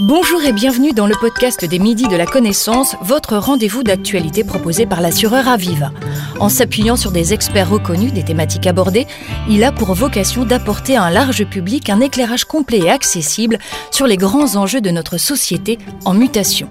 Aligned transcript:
Bonjour 0.00 0.40
et 0.44 0.52
bienvenue 0.52 0.92
dans 0.92 1.08
le 1.08 1.16
podcast 1.16 1.64
des 1.64 1.80
Midis 1.80 2.06
de 2.06 2.14
la 2.14 2.24
Connaissance, 2.24 2.94
votre 3.02 3.36
rendez-vous 3.36 3.82
d'actualité 3.82 4.44
proposé 4.44 4.86
par 4.86 5.00
l'assureur 5.00 5.48
Aviva. 5.48 5.90
En 6.38 6.48
s'appuyant 6.48 6.94
sur 6.94 7.10
des 7.10 7.34
experts 7.34 7.68
reconnus 7.68 8.12
des 8.12 8.22
thématiques 8.22 8.68
abordées, 8.68 9.08
il 9.48 9.64
a 9.64 9.72
pour 9.72 9.94
vocation 9.94 10.44
d'apporter 10.44 10.94
à 10.94 11.02
un 11.02 11.10
large 11.10 11.44
public 11.46 11.90
un 11.90 12.00
éclairage 12.00 12.44
complet 12.44 12.78
et 12.78 12.90
accessible 12.90 13.58
sur 13.90 14.06
les 14.06 14.16
grands 14.16 14.54
enjeux 14.54 14.80
de 14.80 14.90
notre 14.90 15.18
société 15.18 15.78
en 16.04 16.14
mutation. 16.14 16.70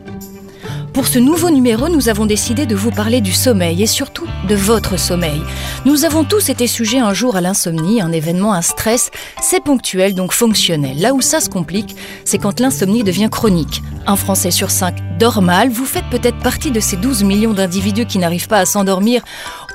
Pour 0.98 1.08
ce 1.08 1.20
nouveau 1.20 1.52
numéro, 1.52 1.90
nous 1.90 2.10
avons 2.10 2.26
décidé 2.26 2.66
de 2.66 2.74
vous 2.74 2.90
parler 2.90 3.22
du 3.22 3.32
sommeil 3.32 3.84
et 3.84 3.86
surtout 3.86 4.26
de 4.50 4.56
votre 4.56 4.98
sommeil. 4.98 5.40
Nous 5.86 6.06
avons 6.06 6.24
tous 6.24 6.50
été 6.50 6.66
sujets 6.66 6.98
un 6.98 7.14
jour 7.14 7.36
à 7.36 7.42
l'insomnie, 7.42 8.02
un 8.02 8.12
événement, 8.12 8.52
un 8.56 8.64
stress. 8.64 9.12
C'est 9.40 9.64
ponctuel, 9.64 10.16
donc 10.16 10.32
fonctionnel. 10.32 11.00
Là 11.00 11.14
où 11.14 11.22
ça 11.22 11.40
se 11.40 11.52
complique, 11.52 11.96
c'est 12.26 12.40
quand 12.40 12.60
l'insomnie 12.60 13.04
devient 13.04 13.30
chronique. 13.32 13.84
Un 14.08 14.16
Français 14.16 14.50
sur 14.50 14.72
cinq 14.72 14.96
dort 15.20 15.44
mal. 15.44 15.70
Vous 15.70 15.86
faites 15.86 16.10
peut-être 16.10 16.40
partie 16.40 16.72
de 16.72 16.80
ces 16.80 16.98
12 16.98 17.24
millions 17.24 17.54
d'individus 17.54 18.08
qui 18.08 18.18
n'arrivent 18.18 18.48
pas 18.48 18.60
à 18.60 18.66
s'endormir 18.66 19.22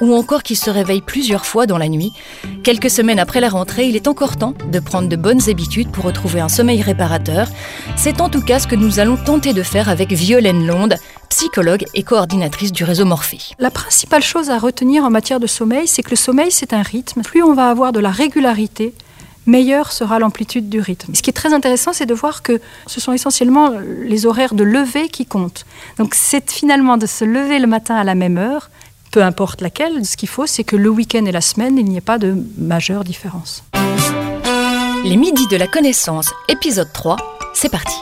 ou 0.00 0.14
encore 0.14 0.42
qui 0.42 0.56
se 0.56 0.70
réveillent 0.70 1.02
plusieurs 1.02 1.46
fois 1.46 1.66
dans 1.66 1.78
la 1.78 1.88
nuit. 1.88 2.12
Quelques 2.64 2.90
semaines 2.90 3.18
après 3.18 3.40
la 3.40 3.48
rentrée, 3.48 3.86
il 3.86 3.96
est 3.96 4.08
encore 4.08 4.36
temps 4.36 4.54
de 4.70 4.80
prendre 4.80 5.08
de 5.08 5.16
bonnes 5.16 5.48
habitudes 5.48 5.90
pour 5.90 6.04
retrouver 6.04 6.40
un 6.40 6.48
sommeil 6.48 6.82
réparateur. 6.82 7.48
C'est 7.96 8.20
en 8.20 8.28
tout 8.28 8.42
cas 8.42 8.58
ce 8.58 8.66
que 8.66 8.76
nous 8.76 8.98
allons 8.98 9.16
tenter 9.16 9.52
de 9.52 9.62
faire 9.62 9.88
avec 9.88 10.12
Violaine 10.12 10.66
Londe, 10.66 10.96
psychologue 11.32 11.86
et 11.94 12.02
coordinatrice 12.02 12.72
du 12.72 12.84
réseau 12.84 13.06
Morphée. 13.06 13.38
La 13.58 13.70
principale 13.70 14.22
chose 14.22 14.50
à 14.50 14.58
retenir 14.58 15.02
en 15.02 15.08
matière 15.08 15.40
de 15.40 15.46
sommeil, 15.46 15.88
c'est 15.88 16.02
que 16.02 16.10
le 16.10 16.16
sommeil, 16.16 16.50
c'est 16.50 16.74
un 16.74 16.82
rythme. 16.82 17.22
Plus 17.22 17.42
on 17.42 17.54
va 17.54 17.70
avoir 17.70 17.92
de 17.92 18.00
la 18.00 18.10
régularité, 18.10 18.92
meilleure 19.46 19.92
sera 19.92 20.18
l'amplitude 20.18 20.68
du 20.68 20.78
rythme. 20.78 21.14
Ce 21.14 21.22
qui 21.22 21.30
est 21.30 21.32
très 21.32 21.54
intéressant, 21.54 21.94
c'est 21.94 22.04
de 22.04 22.12
voir 22.12 22.42
que 22.42 22.60
ce 22.86 23.00
sont 23.00 23.14
essentiellement 23.14 23.70
les 24.02 24.26
horaires 24.26 24.52
de 24.52 24.62
lever 24.62 25.08
qui 25.08 25.24
comptent. 25.24 25.64
Donc 25.96 26.14
c'est 26.14 26.50
finalement 26.50 26.98
de 26.98 27.06
se 27.06 27.24
lever 27.24 27.60
le 27.60 27.66
matin 27.66 27.94
à 27.94 28.04
la 28.04 28.14
même 28.14 28.36
heure, 28.36 28.68
peu 29.10 29.22
importe 29.22 29.62
laquelle. 29.62 30.04
Ce 30.04 30.18
qu'il 30.18 30.28
faut, 30.28 30.46
c'est 30.46 30.64
que 30.64 30.76
le 30.76 30.90
week-end 30.90 31.24
et 31.24 31.32
la 31.32 31.40
semaine, 31.40 31.78
il 31.78 31.86
n'y 31.86 31.96
ait 31.96 32.02
pas 32.02 32.18
de 32.18 32.36
majeure 32.58 33.04
différence. 33.04 33.64
Les 35.02 35.16
midis 35.16 35.46
de 35.46 35.56
la 35.56 35.66
connaissance, 35.66 36.30
épisode 36.50 36.92
3, 36.92 37.16
c'est 37.54 37.70
parti. 37.70 37.96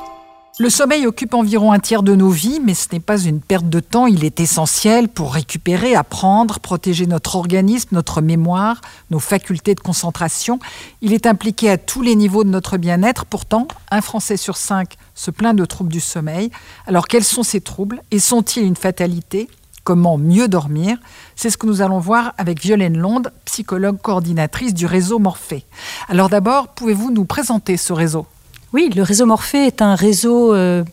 Le 0.61 0.69
sommeil 0.69 1.07
occupe 1.07 1.33
environ 1.33 1.73
un 1.73 1.79
tiers 1.79 2.03
de 2.03 2.15
nos 2.15 2.29
vies, 2.29 2.61
mais 2.63 2.75
ce 2.75 2.89
n'est 2.93 3.01
pas 3.01 3.19
une 3.19 3.41
perte 3.41 3.71
de 3.71 3.81
temps, 3.81 4.07
il 4.07 4.27
est 4.27 4.41
essentiel 4.41 5.09
pour 5.09 5.33
récupérer, 5.33 5.95
apprendre, 5.95 6.61
protéger 6.61 7.07
notre 7.07 7.37
organisme, 7.37 7.89
notre 7.93 8.21
mémoire, 8.21 8.83
nos 9.11 9.21
facultés 9.21 9.75
de 9.75 9.81
concentration. 9.81 10.59
Il 11.01 11.15
est 11.15 11.25
impliqué 11.25 11.71
à 11.71 11.79
tous 11.79 12.03
les 12.03 12.15
niveaux 12.15 12.45
de 12.45 12.51
notre 12.51 12.77
bien-être. 12.77 13.25
Pourtant, 13.25 13.69
un 13.91 14.03
Français 14.03 14.37
sur 14.37 14.59
cinq 14.59 14.97
se 15.15 15.31
plaint 15.31 15.57
de 15.57 15.65
troubles 15.65 15.91
du 15.91 15.99
sommeil. 15.99 16.51
Alors 16.87 17.09
quels 17.09 17.25
sont 17.25 17.43
ces 17.43 17.63
troubles 17.63 18.03
et 18.11 18.19
sont-ils 18.19 18.63
une 18.63 18.77
fatalité? 18.77 19.49
Comment 19.83 20.19
mieux 20.19 20.47
dormir? 20.47 20.99
C'est 21.37 21.49
ce 21.49 21.57
que 21.57 21.67
nous 21.67 21.81
allons 21.81 22.01
voir 22.01 22.35
avec 22.37 22.61
Violaine 22.61 22.99
Londe, 22.99 23.33
psychologue 23.47 23.99
coordinatrice 23.99 24.75
du 24.75 24.85
réseau 24.85 25.21
Morphée. 25.21 25.65
Alors 26.11 26.29
d'abord, 26.29 26.69
pouvez-vous 26.69 27.11
nous 27.11 27.25
présenter 27.25 27.79
ce 27.79 27.95
réseau? 27.95 28.27
Oui, 28.73 28.91
le 28.95 29.03
réseau 29.03 29.27
Morphée 29.27 29.67
est 29.67 29.83
un 29.83 29.95
réseau 29.95 30.55
euh, 30.55 30.85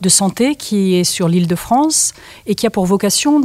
de 0.00 0.08
santé 0.08 0.56
qui 0.56 0.94
est 0.94 1.04
sur 1.04 1.28
l'île 1.28 1.46
de 1.46 1.54
France 1.54 2.12
et 2.46 2.54
qui 2.54 2.66
a 2.66 2.70
pour 2.70 2.86
vocation 2.86 3.40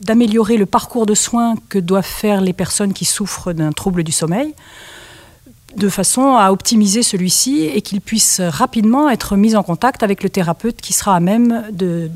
d'améliorer 0.00 0.56
le 0.56 0.66
parcours 0.66 1.06
de 1.06 1.14
soins 1.14 1.54
que 1.68 1.78
doivent 1.78 2.04
faire 2.04 2.40
les 2.40 2.52
personnes 2.52 2.92
qui 2.92 3.04
souffrent 3.04 3.52
d'un 3.52 3.72
trouble 3.72 4.04
du 4.04 4.12
sommeil 4.12 4.54
de 5.76 5.88
façon 5.88 6.34
à 6.34 6.50
optimiser 6.50 7.02
celui-ci 7.02 7.66
et 7.66 7.82
qu'il 7.82 8.00
puisse 8.00 8.40
rapidement 8.40 9.10
être 9.10 9.36
mis 9.36 9.54
en 9.54 9.62
contact 9.62 10.02
avec 10.02 10.22
le 10.22 10.30
thérapeute 10.30 10.80
qui 10.80 10.92
sera 10.92 11.14
à 11.14 11.20
même 11.20 11.64
de, 11.70 12.10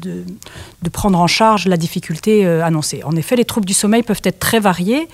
de 0.83 0.89
prendre 0.89 1.19
en 1.19 1.27
charge 1.27 1.67
la 1.67 1.77
difficulté 1.77 2.47
euh, 2.47 2.65
annoncée. 2.65 3.03
En 3.05 3.15
effet, 3.15 3.37
les 3.37 3.45
troubles 3.45 3.67
du 3.67 3.75
sommeil 3.75 4.03
peuvent 4.03 4.23
être 4.25 4.39
très 4.39 4.59
variés. 4.59 5.09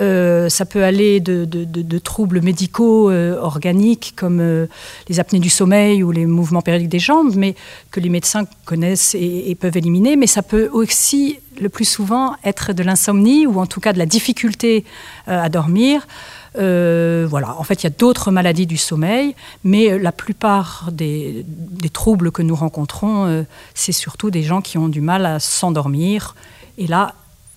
Euh, 0.00 0.48
ça 0.48 0.64
peut 0.64 0.82
aller 0.82 1.20
de, 1.20 1.98
troubles 1.98 2.42
médicaux 2.42 3.10
euh, 3.10 3.38
organiques 3.38 4.14
comme 4.16 4.40
euh, 4.40 4.66
les 5.08 5.20
apnées 5.20 5.38
du 5.38 5.50
sommeil 5.50 6.02
ou 6.02 6.10
les 6.10 6.26
mouvements 6.26 6.62
périodiques 6.62 6.90
des 6.90 6.98
jambes, 6.98 7.34
mais 7.36 7.54
que 7.90 8.00
les 8.00 8.08
médecins 8.08 8.44
connaissent 8.64 9.14
et, 9.14 9.56
peuvent 9.58 9.76
éliminer. 9.76 10.16
Mais 10.16 10.26
ça 10.26 10.42
peut 10.42 10.68
aussi, 10.72 11.38
le 11.60 11.68
plus 11.68 11.84
souvent, 11.84 12.34
être 12.44 12.72
de 12.72 12.82
l'insomnie 12.82 13.46
ou 13.46 13.60
en 13.60 13.66
tout 13.66 13.80
cas 13.80 13.92
de 13.92 13.98
la 13.98 14.06
difficulté 14.06 14.84
à 15.26 15.48
dormir. 15.48 16.06
voilà, 16.54 17.54
en 17.58 17.62
fait, 17.62 17.82
il 17.82 17.84
y 17.84 17.86
a 17.86 17.90
d'autres 17.96 18.30
maladies 18.30 18.66
du 18.66 18.76
sommeil, 18.76 19.34
mais 19.62 19.98
la 19.98 20.12
plupart 20.12 20.90
des, 20.92 21.46
troubles 21.92 22.32
que 22.32 22.42
nous 22.42 22.56
rencontrons, 22.56 23.46
c'est 23.74 23.92
surtout 23.92 24.30
des 24.30 24.42
gens 24.42 24.60
qui 24.60 24.76
ont 24.78 24.88
du 24.88 25.00
mal 25.00 25.24
à 25.26 25.38
s'endormir. 25.38 26.34
Et 26.76 26.86
là, 26.86 27.14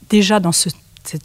déjà 0.09 0.39
dans 0.39 0.51
ce 0.51 0.69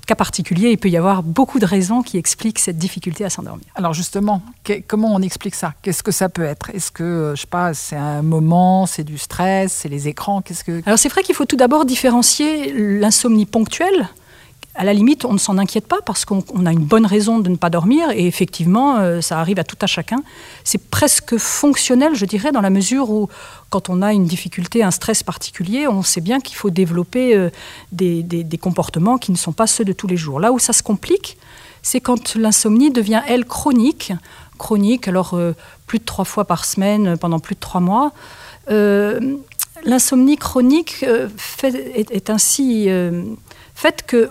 cas 0.06 0.14
particulier, 0.14 0.70
il 0.70 0.78
peut 0.78 0.88
y 0.88 0.96
avoir 0.96 1.22
beaucoup 1.22 1.58
de 1.58 1.66
raisons 1.66 2.02
qui 2.02 2.18
expliquent 2.18 2.58
cette 2.58 2.78
difficulté 2.78 3.24
à 3.24 3.30
s'endormir. 3.30 3.66
Alors 3.74 3.92
justement, 3.92 4.42
comment 4.86 5.14
on 5.14 5.22
explique 5.22 5.54
ça? 5.54 5.74
Qu'est-ce 5.82 6.02
que 6.02 6.12
ça 6.12 6.28
peut 6.28 6.44
être? 6.44 6.70
Est-ce 6.70 6.90
que, 6.90 7.02
euh, 7.02 7.34
je 7.34 7.42
sais 7.42 7.46
pas, 7.46 7.74
c'est 7.74 7.96
un 7.96 8.22
moment, 8.22 8.86
c'est 8.86 9.04
du 9.04 9.18
stress, 9.18 9.72
c'est 9.72 9.88
les 9.88 10.08
écrans? 10.08 10.42
Qu'est-ce 10.42 10.64
que 10.64 10.82
Alors 10.86 10.98
c'est 10.98 11.08
vrai 11.08 11.22
qu'il 11.22 11.34
faut 11.34 11.46
tout 11.46 11.56
d'abord 11.56 11.84
différencier 11.84 12.72
l'insomnie 12.72 13.46
ponctuelle 13.46 14.08
à 14.74 14.84
la 14.84 14.94
limite, 14.94 15.26
on 15.26 15.34
ne 15.34 15.38
s'en 15.38 15.58
inquiète 15.58 15.86
pas 15.86 16.00
parce 16.00 16.24
qu'on 16.24 16.40
a 16.64 16.72
une 16.72 16.84
bonne 16.84 17.04
raison 17.04 17.38
de 17.38 17.50
ne 17.50 17.56
pas 17.56 17.68
dormir 17.68 18.10
et 18.10 18.26
effectivement, 18.26 18.96
euh, 18.96 19.20
ça 19.20 19.38
arrive 19.38 19.58
à 19.58 19.64
tout 19.64 19.76
à 19.82 19.86
chacun. 19.86 20.22
C'est 20.64 20.88
presque 20.88 21.36
fonctionnel, 21.36 22.14
je 22.14 22.24
dirais, 22.24 22.52
dans 22.52 22.62
la 22.62 22.70
mesure 22.70 23.10
où 23.10 23.28
quand 23.68 23.90
on 23.90 24.00
a 24.00 24.14
une 24.14 24.24
difficulté, 24.24 24.82
un 24.82 24.90
stress 24.90 25.22
particulier, 25.22 25.86
on 25.88 26.02
sait 26.02 26.22
bien 26.22 26.40
qu'il 26.40 26.56
faut 26.56 26.70
développer 26.70 27.36
euh, 27.36 27.50
des, 27.92 28.58
comportements 28.58 29.18
qui 29.18 29.30
ne 29.30 29.36
sont 29.36 29.52
pas 29.52 29.66
ceux 29.66 29.84
de 29.84 29.92
tous 29.92 30.06
les 30.06 30.16
jours. 30.16 30.40
Là 30.40 30.52
où 30.52 30.58
ça 30.58 30.72
se 30.72 30.82
complique, 30.82 31.36
c'est 31.82 32.00
quand 32.00 32.34
l'insomnie 32.34 32.90
devient, 32.90 33.20
elle, 33.28 33.44
chronique. 33.44 34.14
Chronique, 34.58 35.06
alors 35.06 35.34
euh, 35.34 35.52
plus 35.86 35.98
de 35.98 36.04
trois 36.04 36.24
fois 36.24 36.46
par 36.46 36.64
semaine 36.64 37.18
pendant 37.18 37.40
plus 37.40 37.56
de 37.56 37.60
trois 37.60 37.80
mois. 37.80 38.12
L'insomnie 39.84 40.36
chronique 40.36 41.04
est, 41.62 42.30
ainsi 42.30 42.88
faite 43.74 44.04
que 44.06 44.30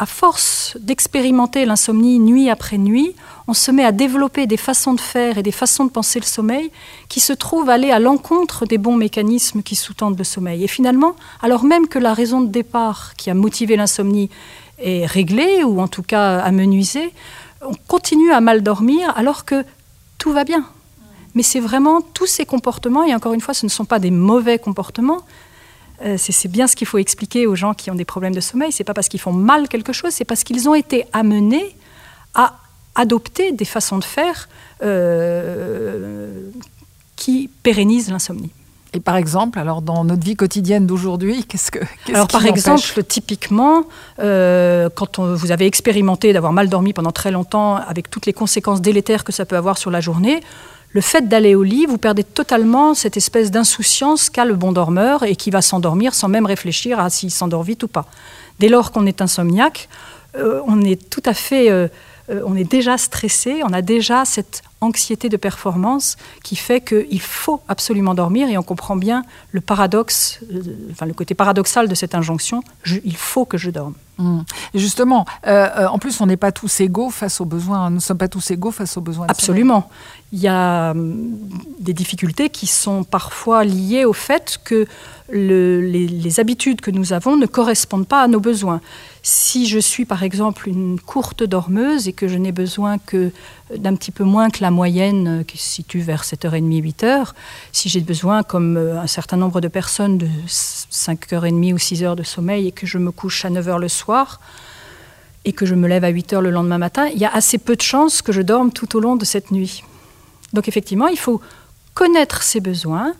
à 0.00 0.06
force 0.06 0.78
d'expérimenter 0.80 1.66
l'insomnie 1.66 2.18
nuit 2.18 2.48
après 2.48 2.78
nuit, 2.78 3.14
on 3.46 3.52
se 3.52 3.70
met 3.70 3.84
à 3.84 3.92
développer 3.92 4.46
des 4.46 4.56
façons 4.56 4.94
de 4.94 5.00
faire 5.00 5.36
et 5.36 5.42
des 5.42 5.52
façons 5.52 5.84
de 5.84 5.90
penser 5.90 6.18
le 6.18 6.24
sommeil 6.24 6.70
qui 7.10 7.20
se 7.20 7.34
trouvent 7.34 7.68
aller 7.68 7.90
à 7.90 7.98
l'encontre 7.98 8.64
des 8.64 8.78
bons 8.78 8.96
mécanismes 8.96 9.62
qui 9.62 9.76
sous-tendent 9.76 10.16
le 10.16 10.24
sommeil. 10.24 10.64
Et 10.64 10.68
finalement, 10.68 11.16
alors 11.42 11.64
même 11.64 11.86
que 11.86 11.98
la 11.98 12.14
raison 12.14 12.40
de 12.40 12.46
départ 12.46 13.12
qui 13.18 13.28
a 13.28 13.34
motivé 13.34 13.76
l'insomnie 13.76 14.30
est 14.78 15.04
réglée 15.04 15.64
ou 15.64 15.82
en 15.82 15.88
tout 15.88 16.02
cas 16.02 16.38
amenuisée, 16.38 17.12
on 17.60 17.74
continue 17.86 18.32
à 18.32 18.40
mal 18.40 18.62
dormir 18.62 19.12
alors 19.16 19.44
que 19.44 19.66
tout 20.16 20.32
va 20.32 20.44
bien. 20.44 20.64
Mais 21.34 21.42
c'est 21.42 21.60
vraiment 21.60 22.00
tous 22.00 22.26
ces 22.26 22.46
comportements, 22.46 23.04
et 23.04 23.14
encore 23.14 23.34
une 23.34 23.42
fois, 23.42 23.52
ce 23.52 23.66
ne 23.66 23.70
sont 23.70 23.84
pas 23.84 23.98
des 23.98 24.10
mauvais 24.10 24.58
comportements, 24.58 25.20
euh, 26.02 26.16
c'est 26.18 26.48
bien 26.48 26.66
ce 26.66 26.76
qu'il 26.76 26.86
faut 26.86 26.98
expliquer 26.98 27.46
aux 27.46 27.54
gens 27.54 27.74
qui 27.74 27.90
ont 27.90 27.94
des 27.94 28.04
problèmes 28.04 28.34
de 28.34 28.40
sommeil. 28.40 28.72
C'est 28.72 28.84
pas 28.84 28.94
parce 28.94 29.08
qu'ils 29.08 29.20
font 29.20 29.32
mal 29.32 29.68
quelque 29.68 29.92
chose, 29.92 30.12
c'est 30.12 30.24
parce 30.24 30.44
qu'ils 30.44 30.68
ont 30.68 30.74
été 30.74 31.04
amenés 31.12 31.76
à 32.34 32.56
adopter 32.94 33.52
des 33.52 33.64
façons 33.64 33.98
de 33.98 34.04
faire 34.04 34.48
euh, 34.82 36.50
qui 37.16 37.50
pérennisent 37.62 38.10
l'insomnie. 38.10 38.50
Et 38.92 39.00
par 39.00 39.16
exemple, 39.16 39.58
alors 39.58 39.82
dans 39.82 40.04
notre 40.04 40.24
vie 40.24 40.34
quotidienne 40.34 40.86
d'aujourd'hui, 40.86 41.44
qu'est-ce 41.44 41.70
que 41.70 41.78
qu 42.06 42.12
Alors 42.12 42.26
par 42.26 42.44
exemple, 42.44 43.04
typiquement, 43.04 43.84
euh, 44.18 44.88
quand 44.92 45.20
vous 45.20 45.52
avez 45.52 45.66
expérimenté 45.66 46.32
d'avoir 46.32 46.52
mal 46.52 46.68
dormi 46.68 46.92
pendant 46.92 47.12
très 47.12 47.30
longtemps, 47.30 47.76
avec 47.76 48.10
toutes 48.10 48.26
les 48.26 48.32
conséquences 48.32 48.80
délétères 48.80 49.22
que 49.22 49.32
ça 49.32 49.44
peut 49.44 49.56
avoir 49.56 49.78
sur 49.78 49.92
la 49.92 50.00
journée, 50.00 50.40
le 50.92 51.00
fait 51.00 51.28
d'aller 51.28 51.54
au 51.54 51.62
lit, 51.62 51.86
vous 51.86 51.98
perdez 51.98 52.24
totalement 52.24 52.94
cette 52.94 53.16
espèce 53.16 53.50
d'insouciance 53.50 54.28
qu'a 54.28 54.44
le 54.44 54.54
bon 54.54 54.72
dormeur 54.72 55.22
et 55.22 55.36
qui 55.36 55.50
va 55.50 55.62
s'endormir 55.62 56.14
sans 56.14 56.28
même 56.28 56.46
réfléchir 56.46 56.98
à 56.98 57.10
s'il 57.10 57.30
s'endort 57.30 57.62
vite 57.62 57.84
ou 57.84 57.88
pas. 57.88 58.06
Dès 58.58 58.68
lors 58.68 58.90
qu'on 58.90 59.06
est 59.06 59.22
insomniaque, 59.22 59.88
euh, 60.36 60.60
on 60.66 60.82
est 60.82 61.08
tout 61.08 61.22
à 61.24 61.34
fait, 61.34 61.70
euh, 61.70 61.88
euh, 62.28 62.42
on 62.44 62.56
est 62.56 62.64
déjà 62.64 62.98
stressé, 62.98 63.62
on 63.64 63.72
a 63.72 63.82
déjà 63.82 64.24
cette 64.24 64.62
anxiété 64.80 65.28
de 65.28 65.36
performance 65.36 66.16
qui 66.42 66.56
fait 66.56 66.80
qu'il 66.80 67.20
faut 67.20 67.60
absolument 67.68 68.14
dormir 68.14 68.48
et 68.48 68.58
on 68.58 68.62
comprend 68.62 68.96
bien 68.96 69.24
le 69.52 69.60
paradoxe, 69.60 70.40
enfin 70.90 71.06
le 71.06 71.14
côté 71.14 71.34
paradoxal 71.34 71.86
de 71.86 71.94
cette 71.94 72.14
injonction, 72.14 72.62
il 72.86 73.16
faut 73.16 73.44
que 73.44 73.58
je 73.58 73.70
dorme. 73.70 73.94
Mmh. 74.20 74.42
Justement, 74.74 75.24
en 75.46 75.98
plus, 75.98 76.20
on 76.20 76.26
n'est 76.26 76.36
pas 76.36 76.52
tous 76.52 76.80
égaux 76.80 77.10
face 77.10 77.40
aux 77.40 77.44
besoins. 77.44 77.90
Nous 77.90 77.96
ne 77.96 78.00
sommes 78.00 78.18
pas 78.18 78.28
tous 78.28 78.50
égaux 78.50 78.70
face 78.70 78.96
aux 78.96 79.00
besoins. 79.00 79.26
Absolument. 79.28 79.88
Il 80.32 80.38
y 80.38 80.48
a, 80.48 80.94
des 81.80 81.92
difficultés 81.92 82.50
qui 82.50 82.66
sont 82.66 83.02
parfois 83.02 83.64
liées 83.64 84.04
au 84.04 84.12
fait 84.12 84.60
que 84.62 84.86
les, 85.32 86.40
habitudes 86.40 86.80
que 86.80 86.90
nous 86.90 87.12
avons 87.12 87.36
ne 87.36 87.46
correspondent 87.46 88.06
pas 88.06 88.22
à 88.22 88.28
nos 88.28 88.40
besoins. 88.40 88.80
Si 89.22 89.66
je 89.66 89.78
suis 89.78 90.06
par 90.06 90.22
exemple 90.22 90.68
une 90.68 90.98
courte 90.98 91.42
dormeuse 91.42 92.08
et 92.08 92.12
que 92.12 92.26
je 92.26 92.38
n'ai 92.38 92.52
besoin 92.52 92.98
que 92.98 93.32
d'un 93.76 93.94
petit 93.94 94.12
peu 94.12 94.24
moins 94.24 94.48
que 94.48 94.62
la 94.62 94.70
moyenne 94.70 95.44
qui 95.46 95.58
se 95.58 95.68
situe 95.68 96.00
vers 96.00 96.24
7h30, 96.24 96.82
8h, 96.82 97.32
si 97.72 97.88
j'ai 97.88 98.00
besoin, 98.00 98.42
comme 98.42 98.76
un 98.76 99.06
certain 99.06 99.36
nombre 99.36 99.60
de 99.60 99.68
personnes, 99.68 100.16
de 100.16 100.28
5h30 100.46 101.74
ou 101.74 101.76
6h 101.76 102.16
de 102.16 102.22
sommeil 102.22 102.68
et 102.68 102.72
que 102.72 102.86
je 102.86 102.96
me 102.96 103.10
couche 103.10 103.44
à 103.44 103.50
9h 103.50 103.78
le 103.78 103.88
soir, 103.88 104.40
et 105.44 105.52
que 105.52 105.66
je 105.66 105.74
me 105.74 105.88
lève 105.88 106.04
à 106.04 106.08
8 106.08 106.34
heures 106.34 106.42
le 106.42 106.50
lendemain 106.50 106.78
matin, 106.78 107.06
il 107.06 107.18
y 107.18 107.24
a 107.24 107.32
assez 107.32 107.58
peu 107.58 107.76
de 107.76 107.82
chances 107.82 108.22
que 108.22 108.32
je 108.32 108.42
dorme 108.42 108.72
tout 108.72 108.96
au 108.96 109.00
long 109.00 109.16
de 109.16 109.24
cette 109.24 109.50
nuit. 109.50 109.84
Donc 110.52 110.68
effectivement, 110.68 111.06
il 111.06 111.18
faut 111.18 111.40
connaître 111.94 112.42
ses 112.42 112.60
besoins. 112.60 113.14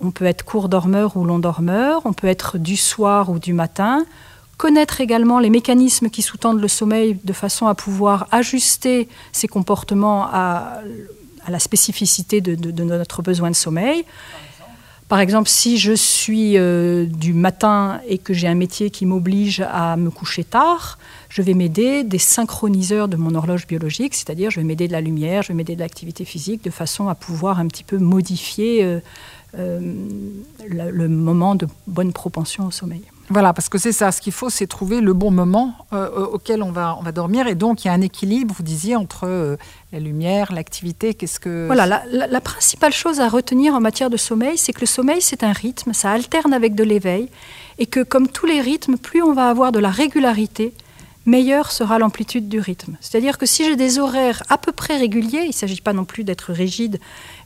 On 0.00 0.10
peut 0.10 0.26
être 0.26 0.44
court 0.44 0.68
dormeur 0.68 1.16
ou 1.16 1.24
long 1.24 1.38
dormeur, 1.38 2.02
on 2.04 2.12
peut 2.12 2.26
être 2.26 2.58
du 2.58 2.76
soir 2.76 3.30
ou 3.30 3.38
du 3.38 3.52
matin. 3.52 4.04
Connaître 4.56 5.02
également 5.02 5.38
les 5.38 5.50
mécanismes 5.50 6.08
qui 6.08 6.22
sous-tendent 6.22 6.60
le 6.60 6.68
sommeil 6.68 7.18
de 7.22 7.32
façon 7.34 7.66
à 7.66 7.74
pouvoir 7.74 8.26
ajuster 8.30 9.08
ses 9.32 9.48
comportements 9.48 10.26
à, 10.32 10.80
la 11.48 11.58
spécificité 11.58 12.40
de, 12.40 12.82
notre 12.82 13.22
besoin 13.22 13.50
de 13.50 13.56
sommeil. 13.56 14.04
Par 15.08 15.20
exemple, 15.20 15.48
si 15.48 15.78
je 15.78 15.92
suis 15.92 16.58
euh, 16.58 17.06
du 17.06 17.32
matin 17.32 18.00
et 18.08 18.18
que 18.18 18.34
j'ai 18.34 18.48
un 18.48 18.56
métier 18.56 18.90
qui 18.90 19.06
m'oblige 19.06 19.60
à 19.60 19.96
me 19.96 20.10
coucher 20.10 20.42
tard, 20.42 20.98
je 21.28 21.42
vais 21.42 21.54
m'aider 21.54 22.02
des 22.02 22.18
synchroniseurs 22.18 23.06
de 23.06 23.16
mon 23.16 23.36
horloge 23.36 23.68
biologique, 23.68 24.14
c'est-à-dire 24.14 24.50
je 24.50 24.58
vais 24.58 24.66
m'aider 24.66 24.88
de 24.88 24.92
la 24.92 25.00
lumière, 25.00 25.42
je 25.42 25.48
vais 25.48 25.54
m'aider 25.54 25.76
de 25.76 25.80
l'activité 25.80 26.24
physique, 26.24 26.64
de 26.64 26.70
façon 26.70 27.08
à 27.08 27.14
pouvoir 27.14 27.60
un 27.60 27.68
petit 27.68 27.84
peu 27.84 27.98
modifier 27.98 28.82
euh, 28.82 28.98
euh, 29.58 29.80
le, 30.68 31.08
moment 31.08 31.54
de 31.54 31.66
bonne 31.86 32.12
propension 32.12 32.66
au 32.66 32.70
sommeil. 32.70 33.02
Voilà, 33.28 33.52
parce 33.52 33.68
que 33.68 33.78
c'est 33.78 33.92
ça, 33.92 34.12
ce 34.12 34.20
qu'il 34.20 34.32
faut, 34.32 34.50
c'est 34.50 34.66
trouver 34.66 35.00
le 35.00 35.12
bon 35.12 35.30
moment 35.30 35.74
euh, 35.92 36.26
auquel 36.26 36.62
on 36.62 36.70
va, 36.70 36.96
on 36.98 37.02
va 37.02 37.12
dormir. 37.12 37.46
Et 37.48 37.54
donc, 37.54 37.84
il 37.84 37.88
y 37.88 37.90
a 37.90 37.94
un 37.94 38.00
équilibre, 38.00 38.54
vous 38.56 38.62
disiez, 38.62 38.94
entre 38.94 39.56
la 39.92 39.98
lumière, 39.98 40.52
l'activité. 40.52 41.14
Qu'est-ce 41.14 41.40
que. 41.40 41.66
Voilà, 41.66 41.86
la, 41.86 42.26
la, 42.26 42.40
principale 42.40 42.92
chose 42.92 43.20
à 43.20 43.28
retenir 43.28 43.74
en 43.74 43.80
matière 43.80 44.10
de 44.10 44.16
sommeil, 44.16 44.56
c'est 44.58 44.72
que 44.72 44.80
le 44.80 44.86
sommeil, 44.86 45.20
c'est 45.20 45.42
un 45.42 45.52
rythme, 45.52 45.92
ça 45.92 46.12
alterne 46.12 46.52
avec 46.52 46.74
de 46.74 46.84
l'éveil. 46.84 47.28
Et 47.78 47.86
que, 47.86 48.00
comme 48.00 48.28
tous 48.28 48.46
les 48.46 48.60
rythmes, 48.60 48.96
plus 48.96 49.22
on 49.22 49.32
va 49.32 49.48
avoir 49.48 49.72
de 49.72 49.80
la 49.80 49.90
régularité, 49.90 50.72
meilleure 51.26 51.72
sera 51.72 51.98
l'amplitude 51.98 52.48
du 52.48 52.60
rythme. 52.60 52.96
C'est-à-dire 53.00 53.36
que 53.36 53.46
si 53.46 53.64
j'ai 53.64 53.76
des 53.76 53.98
horaires 53.98 54.42
à 54.48 54.56
peu 54.56 54.72
près 54.72 54.96
réguliers, 54.96 55.42
il 55.42 55.48
ne 55.48 55.52
s'agit 55.52 55.80
pas 55.80 55.92
non 55.92 56.04
plus 56.04 56.24
d'être 56.24 56.52
rigide 56.52 56.98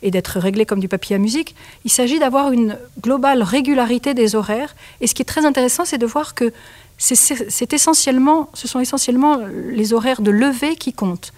et 0.03 0.11
d'être 0.11 0.39
réglé 0.39 0.67
comme 0.67 0.81
du 0.81 0.89
papier 0.89 1.17
à 1.17 1.19
musique, 1.19 1.55
il 1.85 1.91
s'agit 1.91 2.19
d'avoir 2.19 2.53
une 2.53 2.79
globale 3.03 3.43
régularité 3.43 4.15
des 4.15 4.37
horaires. 4.37 4.77
Et 5.01 5.07
ce 5.07 5.15
qui 5.15 5.23
est 5.23 5.25
très 5.25 5.45
intéressant, 5.45 5.85
c'est 5.85 5.99
de 5.99 6.07
voir 6.07 6.35
que 6.35 6.53
c'est 6.99 7.73
essentiellement, 7.73 8.51
ce 8.53 8.69
sont 8.69 8.79
essentiellement 8.79 9.39
les 9.71 9.95
horaires 9.95 10.21
de 10.21 10.31
lever 10.31 10.77
qui 10.77 10.93
comptent. 10.93 11.33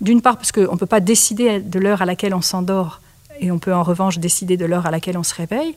D'une 0.00 0.22
part, 0.22 0.36
parce 0.36 0.50
qu'on 0.50 0.72
ne 0.72 0.78
peut 0.78 0.86
pas 0.86 1.00
décider 1.00 1.60
de 1.60 1.78
l'heure 1.78 2.00
à 2.00 2.06
laquelle 2.06 2.34
on 2.34 2.40
s'endort, 2.40 3.00
et 3.40 3.50
on 3.50 3.58
peut 3.58 3.74
en 3.74 3.82
revanche 3.82 4.18
décider 4.18 4.56
de 4.56 4.64
l'heure 4.64 4.86
à 4.86 4.90
laquelle 4.90 5.18
on 5.18 5.22
se 5.22 5.34
réveille 5.34 5.74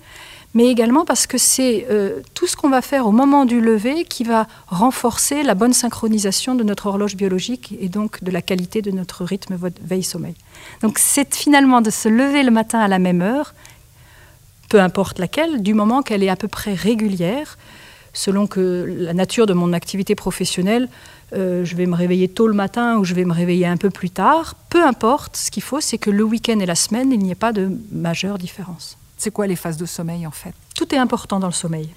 mais 0.53 0.67
également 0.67 1.05
parce 1.05 1.27
que 1.27 1.37
c'est 1.37 1.85
euh, 1.89 2.21
tout 2.33 2.47
ce 2.47 2.55
qu'on 2.55 2.69
va 2.69 2.81
faire 2.81 3.05
au 3.05 3.11
moment 3.11 3.45
du 3.45 3.61
lever 3.61 4.05
qui 4.05 4.23
va 4.23 4.47
renforcer 4.67 5.43
la 5.43 5.55
bonne 5.55 5.73
synchronisation 5.73 6.55
de 6.55 6.63
notre 6.63 6.87
horloge 6.87 7.15
biologique 7.15 7.75
et 7.79 7.89
donc 7.89 8.23
de 8.23 8.31
la 8.31 8.41
qualité 8.41 8.81
de 8.81 8.91
notre 8.91 9.23
rythme 9.23 9.57
veille-sommeil. 9.81 10.35
Donc 10.81 10.99
c'est 10.99 11.35
finalement 11.35 11.81
de 11.81 11.89
se 11.89 12.09
lever 12.09 12.43
le 12.43 12.51
matin 12.51 12.79
à 12.79 12.87
la 12.87 12.97
même 12.97 13.21
heure, 13.21 13.53
peu 14.69 14.79
importe 14.79 15.19
laquelle, 15.19 15.61
du 15.61 15.73
moment 15.73 16.01
qu'elle 16.01 16.23
est 16.23 16.29
à 16.29 16.35
peu 16.35 16.47
près 16.47 16.73
régulière, 16.73 17.57
selon 18.17 18.47
que 18.47 18.85
la 18.87 19.13
nature 19.13 19.45
de 19.45 19.53
mon 19.53 19.73
activité 19.73 20.15
professionnelle, 20.15 20.89
euh, 21.33 21.63
je 21.63 21.75
vais 21.75 21.85
me 21.85 21.95
réveiller 21.95 22.27
tôt 22.27 22.47
le 22.47 22.53
matin 22.53 22.97
ou 22.97 23.03
je 23.03 23.13
vais 23.13 23.25
me 23.25 23.33
réveiller 23.33 23.67
un 23.67 23.77
peu 23.77 23.91
plus 23.91 24.09
tard, 24.09 24.55
peu 24.69 24.83
importe, 24.83 25.37
ce 25.37 25.51
qu'il 25.51 25.61
faut, 25.61 25.81
c'est 25.81 25.99
que 25.99 26.09
le 26.09 26.23
week-end 26.23 26.59
et 26.59 26.65
la 26.65 26.75
semaine, 26.75 27.11
il 27.11 27.19
n'y 27.19 27.31
ait 27.31 27.35
pas 27.35 27.53
de 27.53 27.69
majeure 27.91 28.39
différence. 28.39 28.97
C'est 29.17 29.31
quoi 29.31 29.45
les 29.45 29.55
phases 29.55 29.77
de 29.77 29.85
sommeil 29.85 30.25
en 30.25 30.31
fait? 30.31 30.53
Tout 30.75 30.93
est 30.95 30.97
important 30.97 31.39
dans 31.39 31.47
le 31.47 31.53
sommeil. 31.53 31.89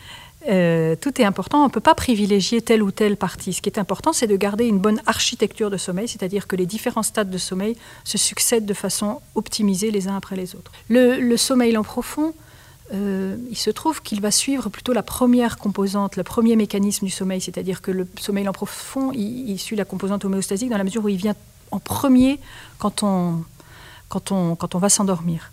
Euh, 0.48 0.94
tout 0.96 1.20
est 1.20 1.24
important, 1.24 1.62
on 1.62 1.66
ne 1.66 1.70
peut 1.70 1.80
pas 1.80 1.94
privilégier 1.94 2.60
telle 2.62 2.82
ou 2.82 2.90
telle 2.90 3.16
partie. 3.16 3.52
Ce 3.52 3.62
qui 3.62 3.68
est 3.68 3.78
important, 3.78 4.12
c'est 4.12 4.26
de 4.26 4.36
garder 4.36 4.66
une 4.66 4.78
bonne 4.78 5.00
architecture 5.06 5.70
de 5.70 5.76
sommeil, 5.76 6.08
c'est-à-dire 6.08 6.46
que 6.46 6.56
les 6.56 6.66
différents 6.66 7.02
stades 7.02 7.30
de 7.30 7.38
sommeil 7.38 7.76
se 8.04 8.18
succèdent 8.18 8.66
de 8.66 8.74
façon 8.74 9.20
optimisée 9.34 9.90
les 9.90 10.08
uns 10.08 10.16
après 10.16 10.36
les 10.36 10.54
autres. 10.54 10.72
Le, 10.88 11.36
sommeil 11.36 11.76
en 11.76 11.82
profond, 11.82 12.32
euh, 12.92 13.36
il 13.48 13.56
se 13.56 13.70
trouve 13.70 14.02
qu'il 14.02 14.20
va 14.20 14.30
suivre 14.30 14.68
plutôt 14.68 14.92
la 14.92 15.02
première 15.02 15.58
composante, 15.58 16.16
le 16.16 16.24
premier 16.24 16.56
mécanisme 16.56 17.04
du 17.04 17.10
sommeil, 17.10 17.40
c'est-à-dire 17.40 17.82
que 17.82 17.90
le 17.90 18.06
sommeil 18.18 18.48
en 18.48 18.52
profond, 18.52 19.12
il, 19.12 19.58
suit 19.58 19.76
la 19.76 19.84
composante 19.84 20.24
homéostasique 20.24 20.70
dans 20.70 20.78
la 20.78 20.84
mesure 20.84 21.04
où 21.04 21.08
il 21.08 21.16
vient 21.16 21.36
en 21.70 21.78
premier 21.78 22.40
quand 22.78 23.02
on, 23.02 23.44
va 24.74 24.88
s'endormir. 24.88 25.52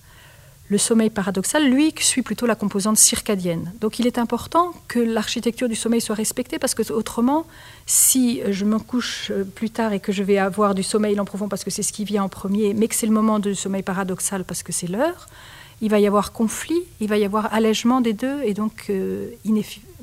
Le 0.69 0.77
sommeil 0.77 1.09
paradoxal, 1.09 1.69
lui, 1.69 1.93
suit 1.99 2.23
plutôt 2.23 2.45
la 2.45 2.55
composante 2.55 2.97
circadienne. 2.97 3.71
Donc 3.79 3.99
il 3.99 4.07
est 4.07 4.17
important 4.17 4.73
que 4.87 4.99
l'architecture 4.99 5.69
du 5.69 5.75
sommeil 5.75 6.01
soit 6.01 6.15
respectée 6.15 6.59
parce 6.59 6.73
que 6.73 6.91
autrement, 6.91 7.45
si 7.85 8.41
je 8.49 8.65
me 8.65 8.77
couche 8.79 9.31
euh, 9.31 9.45
plus 9.45 9.69
tard 9.69 9.93
et 9.93 10.01
que 10.01 10.11
je 10.11 10.23
vais 10.23 10.37
avoir 10.37 10.75
du 10.75 10.83
sommeil 10.83 11.17
en 11.19 11.25
profond 11.25 11.47
parce 11.47 11.63
que 11.63 11.69
c'est 11.69 11.83
ce 11.83 11.93
qui 11.93 12.03
vient 12.03 12.23
en 12.23 12.29
premier, 12.29 12.73
mais 12.73 12.87
que 12.87 12.95
c'est 12.95 13.05
le 13.05 13.13
moment 13.13 13.39
du 13.39 13.55
sommeil 13.55 13.83
paradoxal 13.83 14.43
parce 14.43 14.61
que 14.63 14.73
c'est 14.73 14.87
l'heure, 14.87 15.27
il 15.81 15.89
va 15.89 15.99
y 15.99 16.07
avoir 16.07 16.31
conflit, 16.31 16.81
il 16.99 17.07
va 17.07 17.17
y 17.17 17.25
avoir 17.25 17.53
allègement 17.53 18.01
des 18.01 18.13
deux 18.13 18.41
et 18.43 18.53
donc 18.53 18.85
euh, 18.89 19.29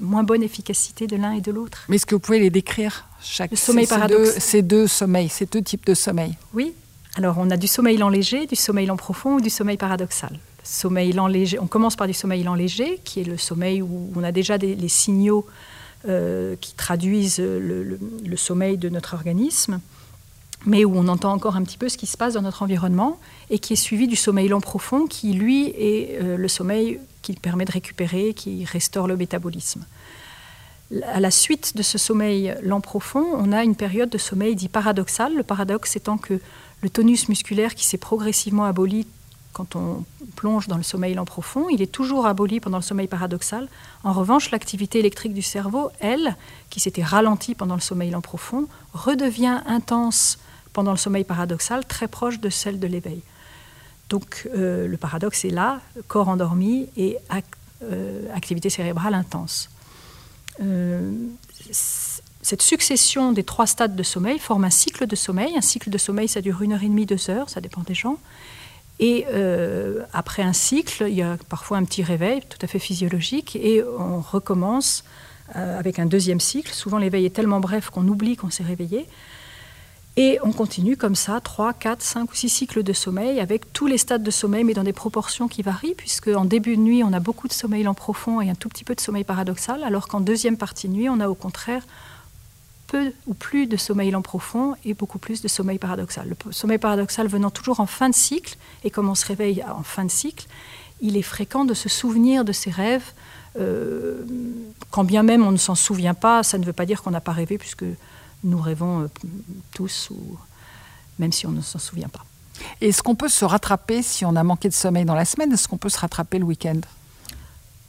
moins 0.01 0.23
bonne 0.23 0.43
efficacité 0.43 1.07
de 1.07 1.17
l'un 1.17 1.33
et 1.33 1.41
de 1.41 1.51
l'autre. 1.51 1.85
Mais 1.89 1.97
est-ce 1.97 2.07
que 2.07 2.15
vous 2.15 2.21
pouvez 2.21 2.39
les 2.39 2.51
décrire 2.51 3.07
chaque 3.21 3.51
le 3.51 3.57
sommeil 3.57 3.87
paradoxal 3.87 4.41
ces 4.41 4.63
deux 4.63 4.87
sommeils, 4.87 5.29
ces 5.29 5.47
deux 5.47 5.63
types 5.63 5.87
de 5.87 5.95
sommeil 5.95 6.35
Oui. 6.53 6.75
Alors 7.17 7.37
on 7.39 7.51
a 7.51 7.57
du 7.57 7.67
sommeil 7.67 7.97
lent 7.97 8.09
léger, 8.09 8.47
du 8.47 8.57
sommeil 8.57 8.87
lent 8.87 8.97
profond 8.97 9.37
ou 9.37 9.41
du 9.41 9.51
sommeil 9.51 9.77
paradoxal 9.77 10.39
sommeil 10.65 11.13
lent 11.13 11.27
léger. 11.27 11.59
On 11.61 11.67
commence 11.67 11.95
par 11.95 12.07
du 12.07 12.15
sommeil 12.15 12.43
lent 12.43 12.55
léger, 12.55 12.99
qui 13.05 13.21
est 13.21 13.25
le 13.25 13.37
sommeil 13.37 13.83
où 13.83 14.11
on 14.17 14.25
a 14.25 14.33
déjà 14.33 14.59
des, 14.59 14.75
les 14.75 14.89
signaux 14.89 15.47
euh, 16.09 16.57
qui 16.61 16.75
traduisent 16.75 17.39
le, 17.41 17.99
sommeil 18.37 18.77
de 18.79 18.89
notre 18.89 19.15
organisme, 19.15 19.81
mais 20.67 20.85
où 20.85 20.97
on 20.97 21.09
entend 21.09 21.33
encore 21.33 21.57
un 21.57 21.63
petit 21.63 21.79
peu 21.79 21.89
ce 21.89 21.97
qui 21.97 22.07
se 22.07 22.17
passe 22.17 22.35
dans 22.35 22.43
notre 22.43 22.63
environnement, 22.63 23.19
et 23.51 23.59
qui 23.59 23.75
est 23.75 23.77
suivi 23.77 24.07
du 24.07 24.17
sommeil 24.17 24.49
lent 24.49 24.61
profond, 24.61 25.07
qui 25.07 25.33
lui 25.33 25.69
est 25.69 26.19
euh, 26.23 26.37
le 26.37 26.49
sommeil 26.49 27.01
qui 27.23 27.35
permet 27.35 27.65
de 27.65 27.73
récupérer, 27.73 28.35
qui 28.35 28.65
restaure 28.65 29.07
le 29.07 29.17
métabolisme. 29.17 29.85
À 31.07 31.21
la 31.21 31.31
suite 31.31 31.77
de 31.77 31.83
ce 31.83 31.99
sommeil 31.99 32.55
lent 32.63 32.81
profond, 32.81 33.25
on 33.33 33.53
a 33.53 33.65
une 33.65 33.75
période 33.75 34.11
de 34.11 34.19
sommeil 34.19 34.55
dit 34.55 34.69
paradoxal. 34.69 35.35
Le 35.35 35.43
paradoxe 35.43 35.97
étant 35.97 36.19
que 36.19 36.41
le 36.83 36.91
tonus 36.91 37.29
musculaire 37.29 37.75
qui 37.75 37.87
s'est 37.87 37.99
progressivement 37.99 38.65
aboli 38.65 39.07
quand 39.55 39.77
on 39.77 40.05
plonge 40.37 40.67
dans 40.67 40.77
le 40.77 40.83
sommeil 40.83 41.15
lent 41.15 41.25
profond, 41.25 41.69
il 41.71 41.81
est 41.81 41.91
toujours 41.91 42.27
aboli 42.27 42.61
pendant 42.61 42.79
le 42.79 42.83
sommeil 42.83 43.07
paradoxal. 43.07 43.69
En 44.03 44.13
revanche, 44.13 44.51
l'activité 44.51 44.99
électrique 44.99 45.33
du 45.33 45.43
cerveau, 45.43 45.91
elle, 46.01 46.37
qui 46.71 46.81
s'était 46.81 47.05
ralentie 47.05 47.55
pendant 47.55 47.77
le 47.77 47.81
sommeil 47.81 48.11
lent 48.11 48.21
profond, 48.21 48.67
redevient 48.93 49.63
intense 49.67 50.39
pendant 50.75 50.91
le 50.91 50.99
sommeil 50.99 51.25
paradoxal, 51.25 51.87
très 51.87 52.09
proche 52.09 52.41
de 52.41 52.51
celle 52.51 52.79
de 52.79 52.87
l'éveil. 52.87 53.23
Donc 54.11 54.49
euh, 54.55 54.87
le 54.87 54.97
paradoxe 54.99 55.47
est 55.47 55.51
là, 55.51 55.81
corps 56.09 56.29
endormi 56.29 56.89
et 56.97 57.17
euh, 57.83 58.27
activité 58.35 58.69
cérébrale 58.69 59.15
intense. 59.15 59.71
Euh, 60.63 61.11
cette 62.43 62.61
succession 62.61 63.33
des 63.33 63.45
trois 63.45 63.67
stades 63.67 63.97
de 63.97 64.03
sommeil 64.03 64.39
forme 64.39 64.65
un 64.65 64.71
cycle 64.71 65.07
de 65.07 65.17
sommeil. 65.17 65.57
Un 65.57 65.63
cycle 65.63 65.89
de 65.89 65.97
sommeil, 65.97 66.29
ça 66.29 66.43
dure 66.43 66.61
une 66.61 66.75
heure 66.75 66.83
et 66.83 66.89
demie, 66.89 67.07
deux 67.07 67.31
heures, 67.31 67.49
ça 67.49 67.63
dépend 67.63 67.81
des 67.81 67.95
gens. 67.95 68.19
Et 69.01 69.25
après 70.13 70.43
un 70.43 70.53
cycle, 70.53 71.07
il 71.09 71.15
y 71.15 71.23
a 71.23 71.37
parfois 71.49 71.79
un 71.79 71.85
petit 71.85 72.05
réveil 72.05 72.43
tout 72.49 72.59
à 72.61 72.69
fait 72.69 72.79
physiologique 72.79 73.57
et 73.57 73.83
on 73.83 74.21
recommence 74.21 75.05
avec 75.53 75.99
un 75.99 76.07
deuxième 76.07 76.39
cycle. 76.39 76.73
Souvent 76.73 76.99
l'éveil 76.99 77.25
est 77.25 77.35
tellement 77.35 77.61
bref 77.61 77.91
qu'on 77.91 78.07
oublie 78.07 78.37
qu'on 78.37 78.51
s'est 78.51 78.63
réveillé. 78.63 79.09
Et 80.17 80.39
on 80.45 80.53
continue 80.53 80.97
comme 80.97 81.17
ça, 81.17 81.41
3, 81.41 81.73
4, 81.73 82.01
5 82.01 82.31
ou 82.31 82.35
6 82.35 82.49
cycles 82.49 82.83
de 82.85 82.93
sommeil 82.93 83.41
avec 83.41 83.73
tous 83.73 83.89
les 83.89 83.99
stades 83.99 84.23
de 84.23 84.31
sommeil, 84.31 84.63
mais 84.63 84.75
dans 84.75 84.85
des 84.85 84.93
proportions 84.93 85.49
qui 85.49 85.63
varient, 85.63 85.95
puisque 85.97 86.29
en 86.29 86.45
début 86.45 86.77
de 86.77 86.83
nuit, 86.83 87.03
on 87.03 87.13
a 87.13 87.19
beaucoup 87.19 87.49
de 87.49 87.53
sommeil 87.53 87.83
lent 87.83 87.95
profond 87.95 88.41
et 88.41 88.49
un 88.49 88.55
tout 88.55 88.69
petit 88.69 88.85
peu 88.85 88.95
de 88.95 89.01
sommeil 89.01 89.25
paradoxal, 89.25 89.83
alors 89.83 90.07
qu'en 90.07 90.21
deuxième 90.21 90.57
partie 90.57 90.89
de 90.89 90.93
nuit, 90.93 91.09
on 91.09 91.19
a 91.19 91.29
au 91.29 91.35
contraire 91.35 91.85
peu 92.87 93.13
ou 93.27 93.35
plus 93.35 93.67
de 93.67 93.77
sommeil 93.77 94.13
lent 94.13 94.23
profond 94.23 94.77
et 94.85 94.95
beaucoup 94.95 95.19
plus 95.19 95.43
de 95.43 95.49
sommeil 95.49 95.79
paradoxal. 95.79 96.29
Le 96.29 96.53
sommeil 96.53 96.79
paradoxal 96.79 97.27
venant 97.27 97.51
toujours 97.51 97.81
en 97.81 97.87
fin 97.87 98.09
de 98.09 98.15
cycle, 98.15 98.57
et 98.85 98.91
comme 98.91 99.09
on 99.09 99.17
se 99.17 99.27
réveille 99.27 99.65
en 99.65 99.83
fin 99.83 100.05
de 100.05 100.13
cycle, 100.13 100.47
il 101.01 101.17
est 101.17 101.23
fréquent 101.23 101.65
de 101.65 101.75
se 101.75 101.89
souvenir 101.89 102.45
de 102.45 102.53
ses 102.53 102.71
rêves. 102.71 103.13
Euh, 103.59 104.25
quand 104.91 105.05
bien 105.05 105.25
même 105.25 105.45
on 105.45 105.51
ne 105.51 105.57
s'en 105.57 105.75
souvient 105.75 106.15
pas, 106.15 106.45
ça 106.45 106.57
ne 106.57 106.65
veut 106.65 106.73
pas 106.73 106.87
dire 106.87 107.03
qu'on 107.03 107.11
n'a 107.11 107.21
pas 107.21 107.33
rêvé, 107.33 107.59
puisque 107.59 107.85
nous 108.45 108.61
rêvons 108.61 109.03
euh, 109.03 109.11
tous, 109.75 110.11
ou, 110.11 110.39
même 111.19 111.33
si 111.33 111.47
on 111.47 111.51
ne 111.51 111.61
s'en 111.61 111.79
souvient 111.79 112.09
pas. 112.09 112.25
Est-ce 112.81 113.03
qu'on 113.03 113.17
peut 113.17 113.29
se 113.29 113.45
rattraper 113.45 114.03
si 114.03 114.25
on 114.25 114.37
a 114.37 114.45
manqué 114.45 114.69
de 114.69 114.75
sommeil 114.75 115.05
dans 115.05 115.15
la 115.15 115.25
semaine 115.25 115.53
Est-ce 115.53 115.67
qu'on 115.67 115.77
peut 115.77 115.89
se 115.89 115.99
rattraper 115.99 116.39
le 116.39 116.45
week-end? 116.45 116.81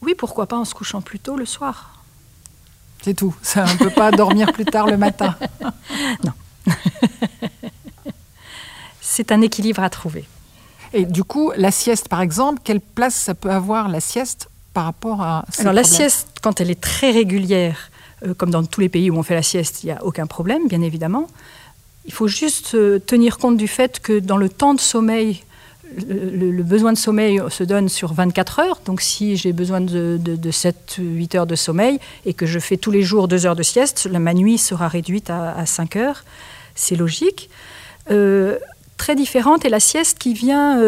Oui, 0.01 0.15
pourquoi 0.17 0.47
pas 0.47 0.57
en 0.57 0.65
se 0.65 0.74
couchant 0.74 1.01
plus 1.01 1.19
tôt 1.19 1.35
le 1.35 1.45
soir. 1.45 2.03
C'est 3.01 3.13
tout. 3.13 3.35
Ça, 3.41 3.65
on 3.67 3.74
ne 3.74 3.77
peut 3.77 3.91
pas 3.91 4.12
dormir 4.12 4.51
plus 4.51 4.65
tard 4.65 4.88
le 4.88 4.97
matin. 4.97 5.35
non. 6.24 6.31
C'est 9.01 9.31
un 9.31 9.41
équilibre 9.41 9.83
à 9.83 9.89
trouver. 9.89 10.25
Et 10.93 11.05
du 11.05 11.24
coup, 11.24 11.51
la 11.55 11.71
sieste, 11.71 12.07
par 12.09 12.21
exemple, 12.21 12.62
quelle 12.63 12.81
place 12.81 13.15
ça 13.15 13.33
peut 13.35 13.51
avoir 13.51 13.89
la 13.89 14.00
sieste 14.00 14.50
par 14.74 14.85
rapport 14.85 15.21
à 15.21 15.45
Alors 15.59 15.74
la 15.74 15.83
sieste, 15.83 16.27
quand 16.41 16.62
elle 16.62 16.69
est 16.69 16.81
très 16.81 17.12
régulière, 17.12 17.91
euh, 18.24 18.34
comme 18.34 18.50
dans 18.50 18.63
tous 18.63 18.81
les 18.81 18.89
pays 18.89 19.10
où 19.10 19.17
on 19.17 19.24
fait 19.24 19.36
la 19.36 19.43
sieste, 19.43 19.84
il 19.84 19.88
n'y 19.88 19.91
a 19.91 20.03
aucun 20.03 20.27
problème, 20.27 20.67
bien 20.67 20.81
évidemment. 20.81 21.27
Il 22.05 22.13
faut 22.13 22.27
juste 22.27 22.75
euh, 22.75 23.00
tenir 23.00 23.38
compte 23.38 23.57
du 23.57 23.67
fait 23.67 24.00
que 24.00 24.19
dans 24.19 24.38
le 24.38 24.50
temps 24.50 24.74
de 24.74 24.79
sommeil, 24.79 25.43
le, 26.07 26.63
besoin 26.63 26.93
de 26.93 26.98
sommeil 26.98 27.41
se 27.50 27.63
donne 27.63 27.89
sur 27.89 28.13
24 28.13 28.60
heures. 28.60 28.79
Donc 28.86 29.01
si 29.01 29.38
j'ai 29.38 29.53
besoin 29.53 29.81
de, 29.81 30.19
7-8 30.19 31.38
heures 31.38 31.48
de 31.48 31.55
sommeil 31.55 32.00
et 32.25 32.34
que 32.34 32.45
je 32.45 32.60
fais 32.60 32.77
tous 32.77 32.91
les 32.91 33.01
jours 33.01 33.27
2 33.27 33.45
heures 33.45 33.55
de 33.55 33.63
sieste, 33.63 34.07
ma 34.07 34.34
nuit 34.34 34.57
sera 34.57 34.88
réduite 34.88 35.29
à, 35.29 35.65
5 35.65 35.95
heures. 35.95 36.24
C'est 36.74 36.95
logique. 36.95 37.50
Euh, 38.12 38.57
très 38.98 39.15
différente 39.15 39.63
est 39.63 39.69
la 39.69 39.79
sieste 39.79 40.19
qui 40.19 40.34
vient 40.34 40.79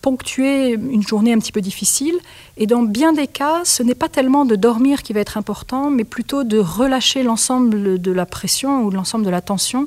ponctuer 0.00 0.70
une 0.70 1.02
journée 1.02 1.32
un 1.32 1.38
petit 1.38 1.52
peu 1.52 1.60
difficile. 1.60 2.14
Et 2.56 2.66
dans 2.66 2.82
bien 2.82 3.12
des 3.12 3.26
cas, 3.26 3.62
ce 3.64 3.82
n'est 3.82 3.94
pas 3.94 4.08
tellement 4.08 4.44
de 4.44 4.56
dormir 4.56 5.02
qui 5.02 5.12
va 5.12 5.20
être 5.20 5.36
important, 5.36 5.90
mais 5.90 6.04
plutôt 6.04 6.44
de 6.44 6.58
relâcher 6.58 7.22
l'ensemble 7.22 8.00
de 8.00 8.12
la 8.12 8.26
pression 8.26 8.84
ou 8.84 8.90
l'ensemble 8.90 9.24
de 9.24 9.30
la 9.30 9.40
tension. 9.40 9.86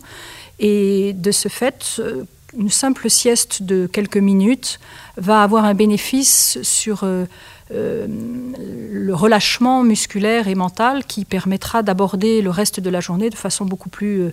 Et 0.60 1.14
de 1.14 1.32
ce 1.32 1.50
fait, 1.50 1.98
euh, 2.00 2.24
une 2.58 2.70
simple 2.70 3.10
sieste 3.10 3.64
de 3.64 3.88
quelques 3.88 4.18
minutes 4.18 4.80
va 5.18 5.44
avoir 5.44 5.66
un 5.66 5.74
bénéfice 5.74 6.60
sur 6.62 7.04
euh, 7.04 7.26
le 7.72 9.14
relâchement 9.14 9.84
musculaire 9.84 10.48
et 10.48 10.56
mental 10.56 11.06
qui 11.06 11.26
permettra 11.26 11.82
d'aborder 11.82 12.42
le 12.42 12.52
reste 12.52 12.80
de 12.80 12.90
la 12.90 13.00
journée 13.00 13.30
de 13.30 13.36
façon 13.36 13.66
beaucoup 13.66 13.90
plus 13.90 14.32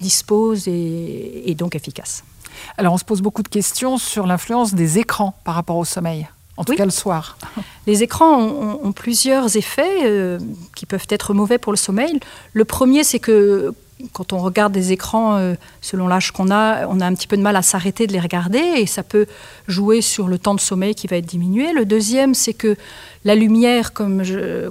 dispose 0.00 0.66
et 0.66 1.54
donc 1.56 1.76
efficace. 1.76 2.24
Alors 2.76 2.94
on 2.94 2.98
se 2.98 3.04
pose 3.04 3.20
beaucoup 3.20 3.42
de 3.42 3.48
questions 3.48 3.98
sur 3.98 4.26
l'influence 4.26 4.74
des 4.74 4.98
écrans 4.98 5.34
par 5.44 5.54
rapport 5.54 5.76
au 5.76 5.84
sommeil. 5.84 6.28
En 6.56 6.64
tout 6.64 6.74
cas 6.74 6.84
le 6.84 6.90
soir. 6.90 7.38
Les 7.86 8.02
écrans 8.02 8.38
ont, 8.38 8.92
plusieurs 8.92 9.56
effets 9.56 10.00
euh, 10.04 10.38
qui 10.76 10.84
peuvent 10.84 11.06
être 11.08 11.32
mauvais 11.32 11.56
pour 11.56 11.72
le 11.72 11.78
sommeil. 11.78 12.20
Le 12.52 12.64
premier, 12.66 13.02
c'est 13.02 13.18
que 13.18 13.72
quand 14.12 14.32
on 14.32 14.38
regarde 14.38 14.72
des 14.72 14.92
écrans, 14.92 15.36
euh, 15.36 15.54
selon 15.80 16.08
l'âge 16.08 16.32
qu'on 16.32 16.50
a, 16.50 16.86
on 16.86 17.00
a 17.00 17.06
un 17.06 17.14
petit 17.14 17.26
peu 17.26 17.36
de 17.36 17.42
mal 17.42 17.56
à 17.56 17.62
s'arrêter 17.62 18.06
de 18.06 18.12
les 18.12 18.20
regarder 18.20 18.58
et 18.58 18.86
ça 18.86 19.02
peut 19.02 19.26
jouer 19.68 20.00
sur 20.00 20.28
le 20.28 20.38
temps 20.38 20.54
de 20.54 20.60
sommeil 20.60 20.94
qui 20.94 21.06
va 21.06 21.16
être 21.16 21.26
diminué. 21.26 21.72
Le 21.72 21.84
deuxième, 21.84 22.34
c'est 22.34 22.54
que 22.54 22.76
la 23.24 23.34
lumière, 23.34 23.92
comme, 23.92 24.22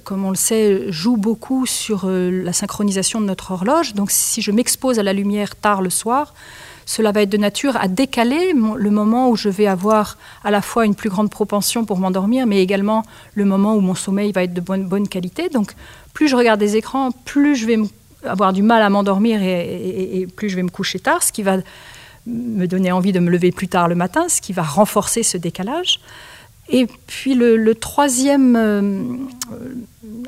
comme, 0.04 0.26
on 0.26 0.30
le 0.30 0.36
sait, 0.36 0.92
joue 0.92 1.18
beaucoup 1.18 1.66
sur 1.66 2.04
euh, 2.06 2.30
la 2.44 2.54
synchronisation 2.54 3.22
de 3.22 3.26
notre 3.26 3.52
horloge. 3.52 3.94
Donc 3.94 4.12
si 4.12 4.42
je 4.42 4.52
m'expose 4.52 5.00
à 5.00 5.04
la 5.04 5.14
lumière 5.14 5.56
tard 5.56 5.82
le 5.82 5.90
soir, 5.90 6.34
cela 6.90 7.12
va 7.12 7.22
être 7.22 7.30
de 7.30 7.38
nature 7.38 7.78
à 7.78 7.88
décaler 7.88 8.52
le 8.52 8.90
moment 8.90 9.30
où 9.30 9.36
je 9.36 9.48
vais 9.48 9.68
avoir 9.68 10.18
à 10.44 10.50
la 10.50 10.60
fois 10.60 10.88
une 10.88 10.96
plus 10.96 11.12
grande 11.12 11.30
propension 11.30 11.86
pour 11.86 12.00
m'endormir, 12.00 12.48
mais 12.48 12.64
également 12.64 13.04
le 13.36 13.46
moment 13.46 13.76
où 13.76 13.80
mon 13.80 13.94
sommeil 13.94 14.32
va 14.32 14.42
être 14.42 14.56
de 14.56 14.60
bonne, 14.60 15.08
qualité. 15.08 15.50
Donc, 15.50 15.76
plus 16.16 16.28
je 16.28 16.36
regarde 16.36 16.60
des 16.60 16.78
écrans, 16.78 17.12
plus 17.12 17.56
je 17.56 17.68
vais 17.68 17.78
avoir 18.24 18.54
du 18.54 18.64
mal 18.64 18.82
à 18.82 18.90
m'endormir 18.90 19.40
et, 19.44 20.28
plus 20.36 20.50
je 20.50 20.56
vais 20.56 20.64
me 20.64 20.72
coucher 20.72 20.98
tard, 20.98 21.22
ce 21.22 21.32
qui 21.32 21.44
va 21.44 21.58
me 22.26 22.66
donner 22.66 22.92
envie 22.92 23.12
de 23.12 23.20
me 23.20 23.30
lever 23.30 23.52
plus 23.52 23.68
tard 23.68 23.88
le 23.88 23.94
matin, 23.94 24.28
ce 24.28 24.42
qui 24.42 24.52
va 24.52 24.64
renforcer 24.64 25.22
ce 25.22 25.38
décalage. 25.38 26.00
Et 26.70 26.88
puis 27.06 27.36
le, 27.36 27.76
troisième, 27.76 28.56
euh, 28.56 29.04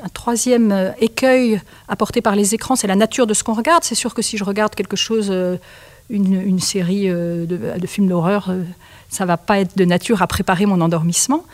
un 0.00 0.08
troisième 0.14 0.70
euh, 0.70 0.90
écueil 1.00 1.60
apporté 1.88 2.20
par 2.20 2.36
les 2.36 2.54
écrans, 2.54 2.76
c'est 2.76 2.86
la 2.86 2.94
nature 2.94 3.26
de 3.26 3.34
ce 3.34 3.42
qu'on 3.42 3.54
regarde. 3.54 3.82
C'est 3.82 3.96
sûr 3.96 4.14
que 4.14 4.22
si 4.22 4.38
je 4.38 4.44
regarde 4.44 4.76
quelque 4.76 4.96
chose 4.96 5.32
une, 6.12 6.60
série 6.60 7.08
euh, 7.08 7.46
de, 7.46 7.86
films 7.86 8.08
d'horreur, 8.08 8.50
euh, 8.50 8.62
ça 9.08 9.24
va 9.24 9.36
pas 9.36 9.58
être 9.58 9.76
de 9.76 9.84
nature 9.84 10.22
à 10.22 10.26
préparer 10.26 10.66
mon 10.66 10.80
endormissement. 10.80 11.44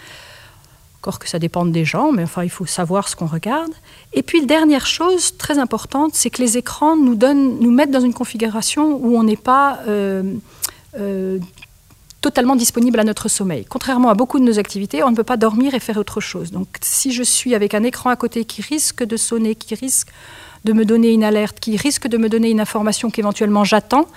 Encore 1.01 1.21
que 1.21 1.29
ça 1.29 1.39
dépende 1.39 1.71
des 1.71 1.85
gens, 1.85 2.11
mais 2.11 2.25
enfin, 2.25 2.43
il 2.43 2.51
faut 2.51 2.67
savoir 2.67 3.09
ce 3.09 3.15
qu'on 3.15 3.27
regarde. 3.27 3.71
Et 4.13 4.23
puis, 4.23 4.45
dernière 4.45 4.87
chose 4.87 5.37
très 5.37 5.59
importante, 5.59 6.15
c'est 6.15 6.29
que 6.29 6.43
les 6.43 6.59
écrans 6.59 6.97
nous, 6.97 7.15
donnent, 7.15 7.61
nous 7.61 7.71
mettent 7.71 7.93
dans 7.93 8.01
une 8.01 8.15
configuration 8.15 8.97
où 8.97 9.17
on 9.17 9.23
n'est 9.23 9.37
pas 9.37 9.79
euh, 9.87 10.35
totalement 12.21 12.57
disponible 12.57 12.99
à 12.99 13.05
notre 13.05 13.29
sommeil. 13.29 13.65
Contrairement 13.65 14.09
à 14.09 14.15
beaucoup 14.15 14.41
de 14.41 14.45
nos 14.45 14.59
activités, 14.59 15.05
on 15.05 15.11
ne 15.11 15.17
peut 15.17 15.23
pas 15.23 15.37
dormir 15.37 15.75
et 15.75 15.79
faire 15.79 15.99
autre 15.99 16.21
chose. 16.21 16.51
Donc, 16.51 16.67
si 16.81 17.13
je 17.13 17.23
suis 17.23 17.55
avec 17.55 17.75
un 17.75 17.85
écran 17.85 18.11
à 18.11 18.17
côté 18.17 18.45
qui 18.45 18.61
risque 18.61 19.05
de 19.05 19.17
sonner, 19.17 19.55
qui 19.55 19.77
risque 19.77 20.09
de 20.65 20.73
me 20.73 20.85
donner 20.85 21.13
une 21.13 21.23
alerte, 21.23 21.61
qui 21.61 21.77
risque 21.77 22.09
de 22.09 22.19
me 22.19 22.29
donner 22.29 22.51
une 22.51 22.61
information 22.61 23.11
qu'éventuellement 23.11 23.63
j'attends, 23.63 24.09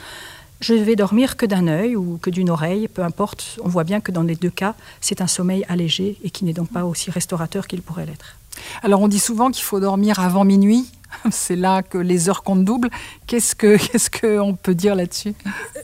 je 0.61 0.75
vais 0.75 0.95
dormir 0.95 1.37
que 1.37 1.45
d'un 1.45 1.67
œil 1.67 1.95
ou 1.95 2.19
que 2.21 2.29
d'une 2.29 2.49
oreille, 2.49 2.87
peu 2.87 3.03
importe. 3.03 3.59
On 3.63 3.67
voit 3.67 3.83
bien 3.83 3.99
que 3.99 4.11
dans 4.11 4.23
les 4.23 4.35
deux 4.35 4.49
cas, 4.49 4.75
c'est 5.01 5.19
un 5.19 5.27
sommeil 5.27 5.65
allégé 5.67 6.17
et 6.23 6.29
qui 6.29 6.45
n'est 6.45 6.53
donc 6.53 6.69
pas 6.71 6.85
aussi 6.85 7.11
restaurateur 7.11 7.67
qu'il 7.67 7.81
pourrait 7.81 8.05
l'être. 8.05 8.37
Alors 8.83 9.01
on 9.01 9.07
dit 9.07 9.19
souvent 9.19 9.49
qu'il 9.49 9.63
faut 9.63 9.79
dormir 9.79 10.19
avant 10.19 10.45
minuit. 10.45 10.85
C'est 11.31 11.55
là 11.55 11.81
que 11.81 11.97
les 11.97 12.29
heures 12.29 12.43
comptent 12.43 12.65
double. 12.65 12.89
Qu'est-ce 13.27 13.55
que 13.55 13.77
qu'est-ce 13.91 14.09
qu'on 14.09 14.55
peut 14.55 14.75
dire 14.75 14.95
là-dessus? 14.95 15.33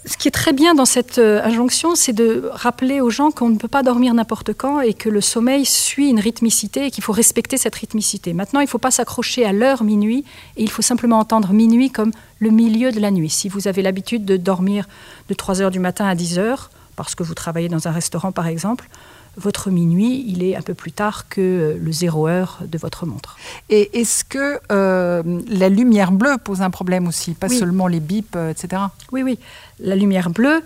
Ce 0.06 0.18
qui 0.18 0.28
est 0.28 0.32
très 0.32 0.54
bien 0.54 0.76
dans 0.76 0.86
cette 0.86 1.18
euh, 1.18 1.44
injonction, 1.44 1.96
c'est 1.96 2.14
de 2.14 2.50
rappeler 2.52 3.02
aux 3.02 3.10
gens 3.10 3.32
qu'on 3.32 3.50
ne 3.50 3.58
peut 3.58 3.68
pas 3.68 3.84
dormir 3.84 4.14
n'importe 4.14 4.54
quand 4.54 4.82
et 4.82 4.94
que 4.94 5.10
le 5.10 5.22
sommeil 5.22 5.66
suit 5.66 6.10
une 6.10 6.20
rythmicité 6.20 6.86
et 6.86 6.92
qu'il 6.92 7.04
faut 7.04 7.14
respecter 7.14 7.58
cette 7.58 7.76
rythmicité. 7.76 8.34
Maintenant, 8.34 8.60
il 8.60 8.66
ne 8.66 8.70
faut 8.70 8.78
pas 8.78 8.92
s'accrocher 8.92 9.46
à 9.46 9.54
l'heure 9.54 9.84
minuit 9.84 10.24
et 10.56 10.64
il 10.64 10.70
faut 10.70 10.82
simplement 10.82 11.20
entendre 11.20 11.54
minuit 11.54 11.92
comme 11.92 12.12
le 12.40 12.50
milieu 12.50 12.92
de 12.92 13.00
la 13.00 13.12
nuit. 13.12 13.30
Si 13.30 13.50
vous 13.50 13.68
avez 13.68 13.82
l'habitude 13.82 14.26
de 14.26 14.38
dormir 14.38 14.88
de 15.30 15.34
3 15.34 15.62
heures 15.62 15.72
du 15.72 15.80
matin 15.80 16.06
à 16.08 16.16
10 16.16 16.40
heures, 16.40 16.70
parce 16.96 17.16
que 17.16 17.24
vous 17.24 17.34
travaillez 17.34 17.70
dans 17.70 17.88
un 17.88 17.92
restaurant 17.92 18.32
par 18.32 18.48
exemple, 18.48 18.90
votre 19.38 19.70
minuit, 19.70 20.26
il 20.28 20.44
est 20.44 20.56
un 20.56 20.62
peu 20.62 20.74
plus 20.74 20.92
tard 20.92 21.30
que 21.30 21.42
euh, 21.42 21.78
le 21.80 21.92
zéro 21.92 22.28
heure 22.28 22.60
de 22.66 22.78
votre 22.78 23.06
montre. 23.06 23.38
Et 23.70 24.00
est-ce 24.00 24.24
que 24.24 24.60
euh, 24.72 25.42
la 25.48 25.70
lumière 25.70 26.12
bleue 26.12 26.38
pose 26.44 26.62
un 26.62 26.72
problème 26.72 27.08
aussi, 27.08 27.34
pas 27.34 27.50
seulement 27.50 27.88
les 27.88 28.00
bips, 28.00 28.36
euh, 28.36 28.52
etc. 28.52 28.82
Oui, 29.12 29.22
oui. 29.24 29.40
La 29.80 29.96
lumière 29.96 30.32
bleue, 30.32 30.64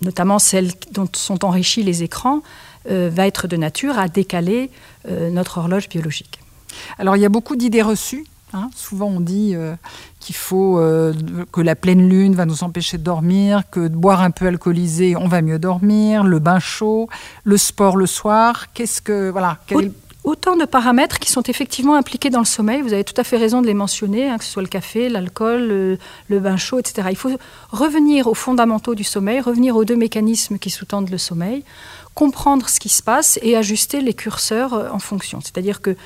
notamment 0.00 0.38
celle 0.38 0.70
dont 0.92 1.08
sont 1.12 1.44
enrichis 1.44 1.82
les 1.82 2.02
écrans, 2.02 2.42
va 2.86 3.26
être 3.26 3.48
de 3.48 3.56
nature 3.56 3.98
à 3.98 4.08
décaler 4.08 4.70
notre 5.08 5.56
horloge 5.56 5.88
biologique. 5.88 6.38
Alors 6.98 7.16
il 7.16 7.22
y 7.22 7.24
a 7.24 7.30
beaucoup 7.30 7.56
d'idées 7.56 7.80
reçues 7.80 8.26
Hein, 8.54 8.70
souvent, 8.76 9.08
on 9.08 9.18
dit 9.18 9.52
euh, 9.54 9.74
qu'il 10.20 10.36
faut 10.36 10.78
euh, 10.78 11.12
que 11.50 11.60
la 11.60 11.74
pleine 11.74 12.08
lune 12.08 12.36
va 12.36 12.46
nous 12.46 12.62
empêcher 12.62 12.98
de 12.98 13.02
dormir, 13.02 13.64
que 13.68 13.88
de 13.88 13.96
boire 13.96 14.22
un 14.22 14.30
peu 14.30 14.46
alcoolisé, 14.46 15.16
on 15.16 15.26
va 15.26 15.42
mieux 15.42 15.58
dormir, 15.58 16.22
le 16.22 16.38
bain 16.38 16.60
chaud, 16.60 17.08
le 17.42 17.56
sport 17.56 17.96
le 17.96 18.06
soir. 18.06 18.72
Qu'est-ce 18.72 19.02
que 19.02 19.28
voilà 19.30 19.58
Autant 20.22 20.56
de 20.56 20.64
paramètres 20.64 21.18
qui 21.18 21.30
sont 21.30 21.42
effectivement 21.42 21.96
impliqués 21.96 22.30
dans 22.30 22.38
le 22.38 22.46
sommeil. 22.46 22.80
Vous 22.80 22.94
avez 22.94 23.04
tout 23.04 23.20
à 23.20 23.24
fait 23.24 23.36
raison 23.36 23.60
de 23.60 23.66
les 23.66 23.74
mentionner, 23.74 24.30
hein, 24.30 24.38
que 24.38 24.44
ce 24.44 24.52
soit 24.52 24.62
le 24.62 24.68
café, 24.68 25.10
l'alcool, 25.10 25.66
le, 25.66 25.98
le, 26.30 26.40
bain 26.40 26.56
chaud, 26.56 26.78
etc. 26.78 27.08
Il 27.10 27.16
faut 27.16 27.30
revenir 27.70 28.26
aux 28.26 28.34
fondamentaux 28.34 28.94
du 28.94 29.04
sommeil, 29.04 29.40
revenir 29.40 29.76
aux 29.76 29.84
deux 29.84 29.96
mécanismes 29.96 30.58
qui 30.58 30.70
sous-tendent 30.70 31.10
le 31.10 31.18
sommeil, 31.18 31.62
comprendre 32.14 32.68
ce 32.68 32.78
qui 32.78 32.88
se 32.88 33.02
passe 33.02 33.38
et 33.42 33.56
ajuster 33.56 34.00
les 34.00 34.14
curseurs 34.14 34.74
euh, 34.74 34.88
en 34.90 34.98
fonction. 34.98 35.40
C'est-à-dire 35.40 35.80
que 35.80 35.96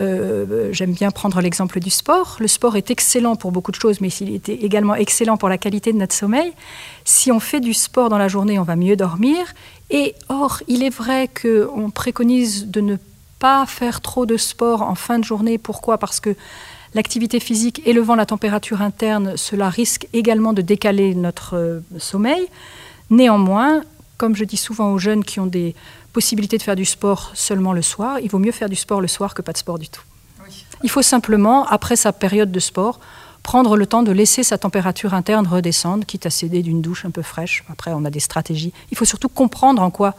euh, 0.00 0.70
j'aime 0.72 0.92
bien 0.92 1.10
prendre 1.10 1.40
l'exemple 1.40 1.80
du 1.80 1.90
sport. 1.90 2.36
Le 2.40 2.48
sport 2.48 2.76
est 2.76 2.90
excellent 2.90 3.36
pour 3.36 3.52
beaucoup 3.52 3.70
de 3.70 3.76
choses, 3.76 4.00
mais 4.00 4.08
il 4.08 4.34
est 4.34 4.48
également 4.48 4.94
excellent 4.94 5.36
pour 5.36 5.48
la 5.48 5.58
qualité 5.58 5.92
de 5.92 5.98
notre 5.98 6.14
sommeil. 6.14 6.52
Si 7.04 7.30
on 7.30 7.40
fait 7.40 7.60
du 7.60 7.74
sport 7.74 8.08
dans 8.08 8.18
la 8.18 8.28
journée, 8.28 8.58
on 8.58 8.62
va 8.62 8.76
mieux 8.76 8.96
dormir. 8.96 9.38
Et 9.90 10.14
or, 10.28 10.62
il 10.68 10.82
est 10.82 10.94
vrai 10.94 11.28
qu'on 11.28 11.90
préconise 11.90 12.68
de 12.68 12.80
ne 12.80 12.96
pas 13.38 13.66
faire 13.66 14.00
trop 14.00 14.26
de 14.26 14.36
sport 14.36 14.82
en 14.82 14.94
fin 14.94 15.18
de 15.18 15.24
journée. 15.24 15.58
Pourquoi? 15.58 15.98
Parce 15.98 16.20
que 16.20 16.34
l'activité 16.94 17.40
physique 17.40 17.82
élevant 17.84 18.14
la 18.14 18.26
température 18.26 18.80
interne, 18.82 19.36
cela 19.36 19.68
risque 19.68 20.06
également 20.12 20.52
de 20.52 20.62
décaler 20.62 21.14
notre 21.14 21.56
euh, 21.56 21.80
sommeil. 21.98 22.46
Néanmoins, 23.10 23.82
comme 24.20 24.36
je 24.36 24.44
dis 24.44 24.58
souvent 24.58 24.92
aux 24.92 24.98
jeunes 24.98 25.24
qui 25.24 25.40
ont 25.40 25.46
des 25.46 25.74
possibilité 26.12 26.58
de 26.58 26.62
faire 26.62 26.76
du 26.76 26.84
sport 26.84 27.30
seulement 27.32 27.72
le 27.72 27.80
soir, 27.80 28.18
il 28.20 28.28
vaut 28.28 28.38
mieux 28.38 28.52
faire 28.52 28.68
du 28.68 28.76
sport 28.76 29.00
le 29.00 29.08
soir 29.08 29.32
que 29.32 29.40
pas 29.40 29.52
de 29.52 29.56
sport 29.56 29.78
du 29.78 29.88
tout. 29.88 30.02
Il 30.82 30.90
faut 30.90 31.00
simplement, 31.00 31.66
après 31.66 31.96
sa 31.96 32.12
période 32.12 32.52
de 32.52 32.60
sport, 32.60 33.00
prendre 33.42 33.78
le 33.78 33.86
temps 33.86 34.02
de 34.02 34.12
laisser 34.12 34.42
sa 34.42 34.58
température 34.58 35.14
interne 35.14 35.46
redescendre, 35.46 36.04
quitte 36.04 36.26
à 36.26 36.30
céder 36.30 36.62
d'une 36.62 36.82
douche 36.82 37.06
un 37.06 37.10
peu 37.10 37.22
fraîche. 37.22 37.64
Après, 37.70 37.92
on 37.94 38.04
a 38.04 38.10
des 38.10 38.20
stratégies. 38.20 38.74
Il 38.90 38.98
faut 38.98 39.06
surtout 39.06 39.30
comprendre 39.30 39.80
en 39.80 39.90
quoi 39.90 40.14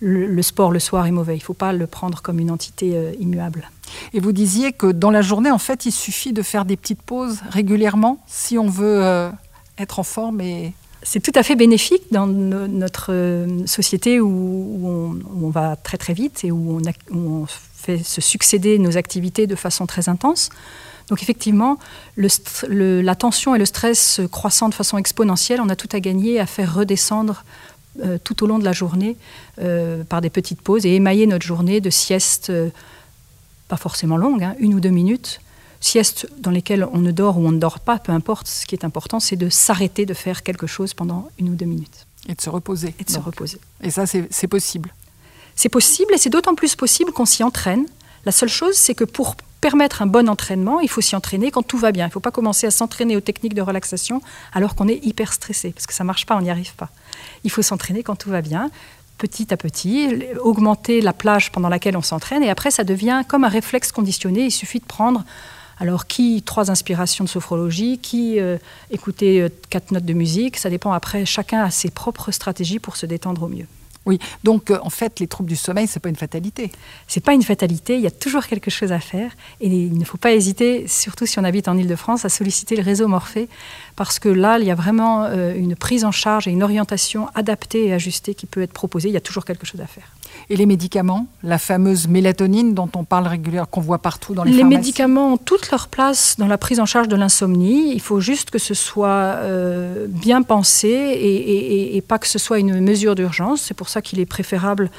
le, 0.00 0.42
sport 0.42 0.72
le 0.72 0.78
soir 0.78 1.06
est 1.06 1.10
mauvais. 1.10 1.34
Il 1.34 1.40
ne 1.40 1.44
faut 1.44 1.52
pas 1.52 1.74
le 1.74 1.86
prendre 1.86 2.22
comme 2.22 2.38
une 2.38 2.50
entité 2.50 2.96
euh, 2.96 3.12
immuable. 3.20 3.70
Et 4.14 4.20
vous 4.20 4.32
disiez 4.32 4.72
que 4.72 4.86
dans 4.86 5.10
la 5.10 5.20
journée, 5.20 5.50
en 5.50 5.58
fait, 5.58 5.84
il 5.84 5.92
suffit 5.92 6.32
de 6.32 6.42
faire 6.42 6.64
des 6.64 6.76
petites 6.78 7.02
pauses 7.02 7.40
régulièrement 7.50 8.18
si 8.26 8.56
on 8.56 8.68
veut 8.68 9.04
euh, 9.04 9.30
être 9.78 9.98
en 9.98 10.04
forme 10.04 10.40
et 10.40 10.72
c'est 11.04 11.20
tout 11.20 11.32
à 11.34 11.42
fait 11.42 11.54
bénéfique 11.54 12.04
dans 12.10 12.26
notre 12.26 13.12
euh, 13.12 13.66
société 13.66 14.20
où, 14.20 15.14
on, 15.42 15.50
va 15.50 15.76
très 15.76 15.98
très 15.98 16.14
vite 16.14 16.44
et 16.44 16.50
où 16.50 16.80
on, 17.12 17.46
fait 17.46 18.02
se 18.02 18.22
succéder 18.22 18.78
nos 18.78 18.96
activités 18.96 19.46
de 19.46 19.54
façon 19.54 19.84
très 19.84 20.08
intense. 20.08 20.48
Donc 21.10 21.22
effectivement, 21.22 21.78
la 22.16 23.14
tension 23.14 23.54
et 23.54 23.58
le 23.58 23.66
stress 23.66 24.22
croissant 24.32 24.70
de 24.70 24.74
façon 24.74 24.96
exponentielle, 24.96 25.60
on 25.60 25.68
a 25.68 25.76
tout 25.76 25.90
à 25.92 26.00
gagner 26.00 26.40
à 26.40 26.46
faire 26.46 26.74
redescendre 26.74 27.44
euh, 28.02 28.16
tout 28.24 28.42
au 28.42 28.46
long 28.46 28.58
de 28.58 28.64
la 28.64 28.72
journée 28.72 29.18
euh, 29.60 30.02
par 30.02 30.22
des 30.22 30.30
petites 30.30 30.62
pauses 30.62 30.86
et 30.86 30.94
émailler 30.94 31.26
notre 31.26 31.44
journée 31.44 31.82
de 31.82 31.90
siestes, 31.90 32.50
pas 33.68 33.76
forcément 33.76 34.16
longues, 34.16 34.44
hein, 34.44 34.54
une 34.58 34.72
ou 34.72 34.80
deux 34.80 34.88
minutes, 34.88 35.42
siestes 35.84 36.28
dans 36.38 36.50
lesquelles 36.50 36.86
on 36.92 36.98
ne 36.98 37.12
dort 37.12 37.38
ou 37.38 37.46
on 37.46 37.52
ne 37.52 37.58
dort 37.58 37.80
pas, 37.80 37.98
peu 37.98 38.12
importe, 38.12 38.48
ce 38.48 38.66
qui 38.66 38.74
est 38.74 38.84
important, 38.84 39.20
c'est 39.20 39.36
de 39.36 39.48
s'arrêter 39.48 40.06
de 40.06 40.14
faire 40.14 40.42
quelque 40.42 40.66
chose 40.66 40.94
pendant 40.94 41.28
une 41.38 41.50
ou 41.50 41.54
deux 41.54 41.66
minutes. 41.66 42.06
Et 42.28 42.34
de 42.34 42.40
se 42.40 42.48
reposer. 42.50 42.94
Et 42.98 43.04
de 43.04 43.10
se 43.10 43.18
reposer. 43.18 43.58
Et 43.82 43.90
ça, 43.90 44.06
c'est 44.06 44.48
possible. 44.48 44.94
C'est 45.56 45.68
possible 45.68 46.14
et 46.14 46.18
c'est 46.18 46.30
d'autant 46.30 46.54
plus 46.54 46.74
possible 46.74 47.12
qu'on 47.12 47.26
s'y 47.26 47.44
entraîne. 47.44 47.86
La 48.24 48.32
seule 48.32 48.48
chose, 48.48 48.74
c'est 48.74 48.94
que 48.94 49.04
pour 49.04 49.36
permettre 49.60 50.02
un 50.02 50.06
bon 50.06 50.28
entraînement, 50.28 50.80
il 50.80 50.88
faut 50.88 51.00
s'y 51.00 51.14
entraîner 51.16 51.50
quand 51.50 51.62
tout 51.62 51.78
va 51.78 51.92
bien. 51.92 52.06
Il 52.06 52.08
ne 52.08 52.12
faut 52.12 52.20
pas 52.20 52.30
commencer 52.30 52.66
à 52.66 52.70
s'entraîner 52.70 53.16
aux 53.16 53.20
techniques 53.20 53.54
de 53.54 53.62
relaxation 53.62 54.20
alors 54.52 54.74
qu'on 54.74 54.88
est 54.88 55.04
hyper 55.04 55.32
stressé, 55.32 55.70
parce 55.70 55.86
que 55.86 55.94
ça 55.94 56.02
ne 56.02 56.06
marche 56.06 56.26
pas, 56.26 56.36
on 56.36 56.40
n'y 56.40 56.50
arrive 56.50 56.74
pas. 56.74 56.90
Il 57.44 57.50
faut 57.50 57.62
s'entraîner 57.62 58.02
quand 58.02 58.16
tout 58.16 58.30
va 58.30 58.42
bien, 58.42 58.70
petit 59.18 59.52
à 59.52 59.56
petit, 59.56 60.24
augmenter 60.42 61.00
la 61.00 61.12
plage 61.12 61.52
pendant 61.52 61.68
laquelle 61.68 61.96
on 61.96 62.02
s'entraîne, 62.02 62.42
et 62.42 62.50
après, 62.50 62.70
ça 62.70 62.84
devient 62.84 63.22
comme 63.28 63.44
un 63.44 63.48
réflexe 63.48 63.92
conditionné. 63.92 64.46
Il 64.46 64.50
suffit 64.50 64.80
de 64.80 64.86
prendre 64.86 65.24
alors, 65.78 66.06
qui 66.06 66.42
trois 66.42 66.70
inspirations 66.70 67.24
de 67.24 67.28
sophrologie, 67.28 67.98
qui 67.98 68.38
euh, 68.38 68.58
écouter 68.90 69.40
euh, 69.40 69.48
quatre 69.70 69.90
notes 69.90 70.04
de 70.04 70.12
musique, 70.12 70.56
ça 70.56 70.70
dépend 70.70 70.92
après, 70.92 71.24
chacun 71.24 71.62
a 71.64 71.70
ses 71.70 71.90
propres 71.90 72.30
stratégies 72.30 72.78
pour 72.78 72.96
se 72.96 73.06
détendre 73.06 73.42
au 73.42 73.48
mieux. 73.48 73.66
Oui, 74.06 74.18
donc 74.42 74.70
euh, 74.70 74.78
en 74.82 74.90
fait, 74.90 75.18
les 75.20 75.26
troubles 75.26 75.48
du 75.48 75.56
sommeil, 75.56 75.86
c'est 75.86 76.00
pas 76.00 76.10
une 76.10 76.16
fatalité. 76.16 76.70
C'est 77.06 77.24
pas 77.24 77.32
une 77.32 77.42
fatalité, 77.42 77.96
il 77.96 78.02
y 78.02 78.06
a 78.06 78.10
toujours 78.10 78.46
quelque 78.46 78.70
chose 78.70 78.92
à 78.92 79.00
faire 79.00 79.32
et 79.60 79.68
il 79.68 79.98
ne 79.98 80.04
faut 80.04 80.18
pas 80.18 80.32
hésiter, 80.32 80.86
surtout 80.88 81.26
si 81.26 81.38
on 81.38 81.44
habite 81.44 81.68
en 81.68 81.76
Ile-de-France, 81.76 82.24
à 82.24 82.28
solliciter 82.28 82.76
le 82.76 82.82
réseau 82.82 83.08
Morphée 83.08 83.48
parce 83.96 84.18
que 84.18 84.28
là, 84.28 84.58
il 84.58 84.66
y 84.66 84.70
a 84.70 84.74
vraiment 84.74 85.26
une 85.30 85.76
prise 85.76 86.04
en 86.04 86.12
charge 86.12 86.48
et 86.48 86.50
une 86.50 86.62
orientation 86.62 87.28
adaptée 87.34 87.86
et 87.86 87.92
ajustée 87.92 88.34
qui 88.34 88.46
peut 88.46 88.62
être 88.62 88.72
proposée. 88.72 89.08
Il 89.08 89.14
y 89.14 89.16
a 89.16 89.20
toujours 89.20 89.44
quelque 89.44 89.66
chose 89.66 89.80
à 89.80 89.86
faire. 89.86 90.10
Et 90.50 90.56
les 90.56 90.66
médicaments, 90.66 91.26
la 91.42 91.58
fameuse 91.58 92.08
mélatonine 92.08 92.74
dont 92.74 92.90
on 92.96 93.04
parle 93.04 93.26
régulièrement, 93.26 93.68
qu'on 93.70 93.80
voit 93.80 93.98
partout 93.98 94.34
dans 94.34 94.44
les, 94.44 94.52
les 94.52 94.64
médicaments 94.64 95.34
ont 95.34 95.36
toute 95.36 95.70
leur 95.70 95.88
place 95.88 96.36
dans 96.38 96.46
la 96.46 96.58
prise 96.58 96.80
en 96.80 96.86
charge 96.86 97.08
de 97.08 97.16
l'insomnie. 97.16 97.92
Il 97.94 98.00
faut 98.00 98.20
juste 98.20 98.50
que 98.50 98.58
ce 98.58 98.74
soit 98.74 99.08
euh, 99.08 100.06
bien 100.08 100.42
pensé 100.42 100.88
et, 100.88 102.00
pas 102.06 102.18
que 102.18 102.26
ce 102.26 102.38
soit 102.38 102.58
une 102.58 102.80
mesure 102.80 103.14
d'urgence. 103.14 103.62
C'est 103.62 103.74
pour 103.74 103.88
ça 103.88 104.02
qu'il 104.02 104.20
est 104.20 104.26
préférable 104.26 104.90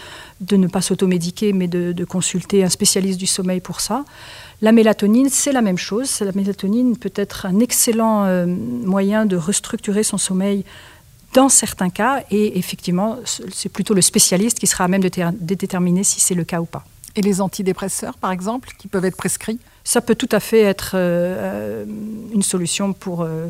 de 0.42 0.58
ne 0.58 0.68
pas 0.68 0.82
s'automédiquer, 0.82 1.54
mais 1.54 1.68
de, 1.68 2.06
consulter 2.06 2.64
un 2.64 2.70
spécialiste 2.70 3.20
du 3.20 3.28
sommeil 3.28 3.60
pour 3.60 3.82
ça. 3.82 4.06
La 4.62 4.72
mélatonine, 4.72 5.30
c'est 5.30 5.52
la 5.52 5.62
même 5.62 5.78
chose. 5.78 6.20
La 6.22 6.32
mélatonine 6.32 6.98
peut 6.98 7.14
être 7.16 7.46
un 7.46 7.60
excellent 7.60 8.26
euh, 8.26 8.46
moyen 8.46 9.26
de 9.26 9.36
restructurer 9.36 10.04
son 10.04 10.18
sommeil 10.18 10.64
dans 11.36 11.50
certains 11.50 11.90
cas, 11.90 12.24
et 12.32 12.58
effectivement, 12.58 13.18
c'est 13.52 13.68
plutôt 13.70 13.94
le 13.94 14.02
spécialiste 14.02 14.58
qui 14.58 14.68
sera 14.68 14.86
à 14.86 14.88
même 14.88 15.02
de, 15.02 15.10
déterminer 15.42 16.06
si 16.06 16.22
c'est 16.22 16.34
le 16.34 16.46
cas 16.46 16.62
ou 16.62 16.66
pas. 16.66 16.86
Et 17.18 17.22
les 17.22 17.42
antidépresseurs, 17.42 18.18
par 18.18 18.32
exemple, 18.32 18.70
qui 18.78 18.88
peuvent 18.88 19.04
être 19.04 19.18
prescrits? 19.18 19.60
Ça 19.84 20.00
peut 20.02 20.16
tout 20.16 20.30
à 20.32 20.40
fait 20.40 20.62
être 20.62 20.94
euh, 20.96 21.84
euh, 21.84 21.86
une 22.34 22.42
solution 22.42 22.94
pour, 22.94 23.24
euh, 23.24 23.50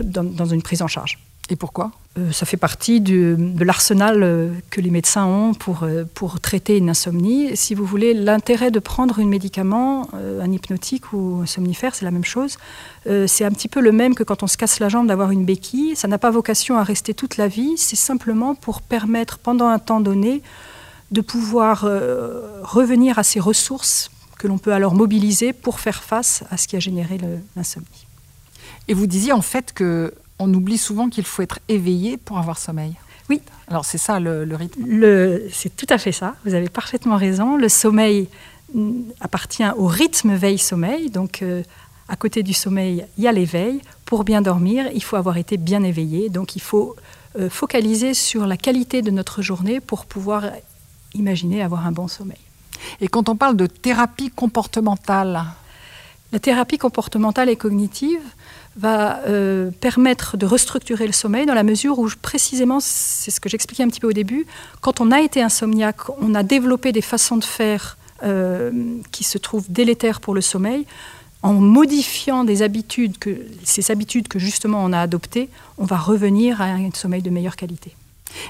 dans, 0.00 0.46
une 0.46 0.62
prise 0.62 0.80
en 0.80 0.88
charge. 0.88 1.18
Et 1.48 1.56
pourquoi? 1.56 1.92
Euh, 2.18 2.32
Ça 2.32 2.46
fait 2.46 2.56
partie 2.56 3.00
de 3.00 3.36
l'arsenal 3.60 4.22
euh, 4.22 4.52
que 4.70 4.80
les 4.80 4.90
médecins 4.90 5.26
ont 5.26 5.54
pour, 5.54 5.84
euh, 5.84 6.04
pour 6.14 6.40
traiter 6.40 6.76
une 6.76 6.90
insomnie. 6.90 7.56
Si 7.56 7.74
vous 7.74 7.84
voulez, 7.84 8.14
l'intérêt 8.14 8.70
de 8.70 8.80
prendre 8.80 9.20
un 9.20 9.26
médicament, 9.26 10.08
un 10.14 10.50
hypnotique 10.50 11.12
ou 11.12 11.40
un 11.42 11.46
somnifère, 11.46 11.94
c'est 11.94 12.04
la 12.04 12.10
même 12.10 12.24
chose. 12.24 12.58
c'est 13.26 13.44
un 13.44 13.50
petit 13.50 13.68
peu 13.68 13.80
le 13.80 13.92
même 13.92 14.14
que 14.14 14.24
quand 14.24 14.42
on 14.42 14.46
se 14.46 14.56
casse 14.56 14.80
la 14.80 14.88
jambe 14.88 15.06
d'avoir 15.06 15.30
une 15.30 15.44
béquille. 15.44 15.94
Ça 15.94 16.08
n'a 16.08 16.18
pas 16.18 16.30
vocation 16.30 16.76
à 16.76 16.82
rester 16.82 17.14
toute 17.14 17.36
la 17.36 17.48
vie. 17.48 17.76
C'est 17.76 17.96
simplement 17.96 18.54
pour 18.54 18.82
permettre, 18.82 19.38
pendant 19.38 19.68
un 19.68 19.78
temps 19.78 20.00
donné, 20.00 20.42
de 21.10 21.20
pouvoir 21.20 21.82
revenir 22.62 23.18
à 23.18 23.22
ces 23.22 23.40
ressources 23.40 24.10
que 24.38 24.48
l'on 24.48 24.58
peut 24.58 24.72
alors 24.72 24.94
mobiliser 24.94 25.52
pour 25.52 25.80
faire 25.80 26.02
face 26.02 26.44
à 26.50 26.56
ce 26.56 26.66
qui 26.66 26.76
a 26.76 26.80
généré 26.80 27.18
l'insomnie. 27.54 28.06
Et 28.88 28.94
vous 28.94 29.06
disiez 29.06 29.32
en 29.32 29.42
fait 29.42 29.72
que 29.72 30.12
on 30.38 30.52
oublie 30.52 30.78
souvent 30.78 31.08
qu'il 31.08 31.24
faut 31.24 31.42
être 31.42 31.58
éveillé 31.68 32.16
pour 32.16 32.38
avoir 32.38 32.58
sommeil. 32.58 32.94
Oui. 33.28 33.40
Alors 33.68 33.84
c'est 33.84 33.98
ça 33.98 34.20
le, 34.20 34.46
rythme 34.54 35.50
C'est 35.52 35.74
tout 35.74 35.86
à 35.88 35.98
fait 35.98 36.12
ça, 36.12 36.36
vous 36.44 36.54
avez 36.54 36.68
parfaitement 36.68 37.16
raison. 37.16 37.56
Le 37.56 37.68
sommeil 37.68 38.28
mm, 38.74 38.92
appartient 39.20 39.68
au 39.76 39.86
rythme 39.86 40.34
veille-sommeil, 40.34 41.10
donc 41.10 41.42
euh, 41.42 41.62
à 42.08 42.16
côté 42.16 42.42
du 42.42 42.52
sommeil, 42.52 43.04
il 43.18 43.24
y 43.24 43.28
a 43.28 43.32
l'éveil. 43.32 43.80
Pour 44.04 44.22
bien 44.22 44.42
dormir, 44.42 44.88
il 44.94 45.02
faut 45.02 45.16
avoir 45.16 45.36
été 45.38 45.56
bien 45.56 45.82
éveillé, 45.82 46.28
donc 46.28 46.54
il 46.54 46.62
faut 46.62 46.94
euh, 47.38 47.50
focaliser 47.50 48.14
sur 48.14 48.46
la 48.46 48.56
qualité 48.56 49.02
de 49.02 49.10
notre 49.10 49.42
journée 49.42 49.80
pour 49.80 50.06
pouvoir 50.06 50.44
imaginer 51.14 51.62
avoir 51.62 51.86
un 51.86 51.92
bon 51.92 52.06
sommeil. 52.06 52.38
Et 53.00 53.08
quand 53.08 53.28
on 53.28 53.36
parle 53.36 53.56
de 53.56 53.66
thérapie 53.66 54.30
comportementale? 54.30 55.44
La 56.32 56.38
thérapie 56.38 56.78
comportementale 56.78 57.48
et 57.48 57.56
cognitive, 57.56 58.20
va 58.76 59.20
euh, 59.26 59.70
permettre 59.80 60.36
de 60.36 60.46
restructurer 60.46 61.06
le 61.06 61.12
sommeil 61.12 61.46
dans 61.46 61.54
la 61.54 61.62
mesure 61.62 61.98
où 61.98 62.08
précisément, 62.20 62.78
c'est 62.80 63.30
ce 63.30 63.40
que 63.40 63.48
j'expliquais 63.48 63.82
un 63.82 63.88
petit 63.88 64.00
peu 64.00 64.08
au 64.08 64.12
début, 64.12 64.46
quand 64.80 65.00
on 65.00 65.10
a 65.10 65.20
été 65.20 65.42
insomniaque, 65.42 66.08
on 66.20 66.34
a 66.34 66.42
développé 66.42 66.92
des 66.92 67.00
façons 67.00 67.36
de 67.36 67.44
faire 67.44 67.96
euh, 68.22 68.70
qui 69.12 69.24
se 69.24 69.38
trouvent 69.38 69.66
délétères 69.70 70.20
pour 70.20 70.34
le 70.34 70.40
sommeil. 70.40 70.86
En 71.42 71.52
modifiant 71.54 72.44
des 72.44 72.62
habitudes, 72.62 73.18
que, 73.18 73.30
ces 73.62 73.90
habitudes 73.90 74.26
que 74.26 74.38
justement 74.38 74.82
on 74.84 74.92
a 74.92 75.00
adoptées, 75.00 75.48
on 75.78 75.84
va 75.84 75.96
revenir 75.96 76.60
à 76.60 76.64
un 76.64 76.90
sommeil 76.92 77.22
de 77.22 77.30
meilleure 77.30 77.56
qualité. 77.56 77.94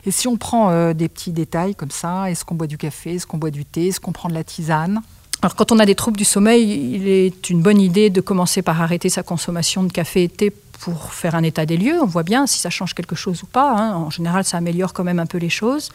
Et 0.06 0.10
si 0.10 0.28
on 0.28 0.36
prend 0.36 0.70
euh, 0.70 0.94
des 0.94 1.08
petits 1.08 1.32
détails 1.32 1.74
comme 1.74 1.90
ça, 1.90 2.30
est-ce 2.30 2.44
qu'on 2.44 2.54
boit 2.54 2.66
du 2.66 2.78
café, 2.78 3.14
est-ce 3.14 3.26
qu'on 3.26 3.38
boit 3.38 3.50
du 3.50 3.64
thé, 3.64 3.88
est-ce 3.88 4.00
qu'on 4.00 4.12
prend 4.12 4.28
de 4.28 4.34
la 4.34 4.44
tisane? 4.44 5.02
Alors, 5.42 5.54
quand 5.54 5.70
on 5.70 5.78
a 5.78 5.86
des 5.86 5.94
troubles 5.94 6.16
du 6.16 6.24
sommeil, 6.24 6.94
il 6.94 7.08
est 7.08 7.50
une 7.50 7.60
bonne 7.60 7.80
idée 7.80 8.08
de 8.08 8.20
commencer 8.20 8.62
par 8.62 8.80
arrêter 8.80 9.10
sa 9.10 9.22
consommation 9.22 9.82
de 9.82 9.92
café 9.92 10.24
et 10.24 10.28
thé 10.28 10.50
pour 10.80 11.12
faire 11.12 11.34
un 11.34 11.42
état 11.42 11.66
des 11.66 11.76
lieux. 11.76 12.00
On 12.00 12.06
voit 12.06 12.22
bien 12.22 12.46
si 12.46 12.58
ça 12.58 12.70
change 12.70 12.94
quelque 12.94 13.14
chose 13.14 13.42
ou 13.42 13.46
pas. 13.46 13.70
Hein. 13.70 13.94
En 13.94 14.10
général, 14.10 14.44
ça 14.44 14.56
améliore 14.56 14.92
quand 14.92 15.04
même 15.04 15.18
un 15.18 15.26
peu 15.26 15.38
les 15.38 15.50
choses. 15.50 15.90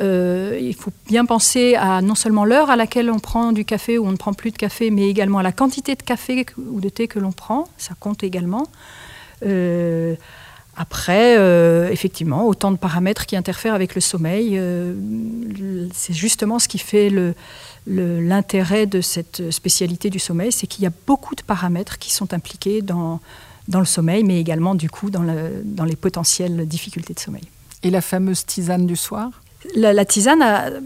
Euh, 0.00 0.56
il 0.60 0.74
faut 0.74 0.92
bien 1.06 1.24
penser 1.24 1.74
à 1.74 2.00
non 2.02 2.14
seulement 2.14 2.44
l'heure 2.44 2.70
à 2.70 2.76
laquelle 2.76 3.10
on 3.10 3.18
prend 3.18 3.50
du 3.50 3.64
café 3.64 3.98
ou 3.98 4.06
on 4.06 4.12
ne 4.12 4.16
prend 4.16 4.32
plus 4.32 4.52
de 4.52 4.56
café, 4.56 4.90
mais 4.90 5.08
également 5.08 5.38
à 5.38 5.42
la 5.42 5.52
quantité 5.52 5.96
de 5.96 6.02
café 6.02 6.46
ou 6.56 6.80
de 6.80 6.88
thé 6.88 7.08
que 7.08 7.18
l'on 7.18 7.32
prend. 7.32 7.68
Ça 7.78 7.94
compte 7.98 8.22
également. 8.22 8.68
Euh, 9.44 10.14
après, 10.76 11.36
euh, 11.36 11.90
effectivement, 11.90 12.46
autant 12.46 12.70
de 12.70 12.76
paramètres 12.76 13.26
qui 13.26 13.34
interfèrent 13.34 13.74
avec 13.74 13.96
le 13.96 14.00
sommeil. 14.00 14.60
c'est 15.92 16.14
justement 16.14 16.60
ce 16.60 16.68
qui 16.68 16.78
fait 16.78 17.10
le, 17.10 17.34
l'intérêt 17.88 18.86
de 18.86 19.00
cette 19.00 19.50
spécialité 19.50 20.10
du 20.10 20.18
sommeil, 20.18 20.52
c'est 20.52 20.66
qu'il 20.66 20.84
y 20.84 20.86
a 20.86 20.92
beaucoup 21.06 21.34
de 21.34 21.42
paramètres 21.42 21.98
qui 21.98 22.12
sont 22.12 22.34
impliqués 22.34 22.82
dans, 22.82 23.20
dans 23.66 23.80
le 23.80 23.86
sommeil, 23.86 24.24
mais 24.24 24.38
également 24.40 24.74
du 24.74 24.90
coup 24.90 25.10
dans, 25.10 25.22
le, 25.22 25.62
dans 25.64 25.84
les 25.84 25.96
potentielles 25.96 26.68
difficultés 26.68 27.14
de 27.14 27.20
sommeil. 27.20 27.44
Et 27.82 27.90
la 27.90 28.00
fameuse 28.00 28.44
tisane 28.44 28.86
du 28.86 28.96
soir? 28.96 29.30
La, 29.74 30.04
tisane 30.04 30.82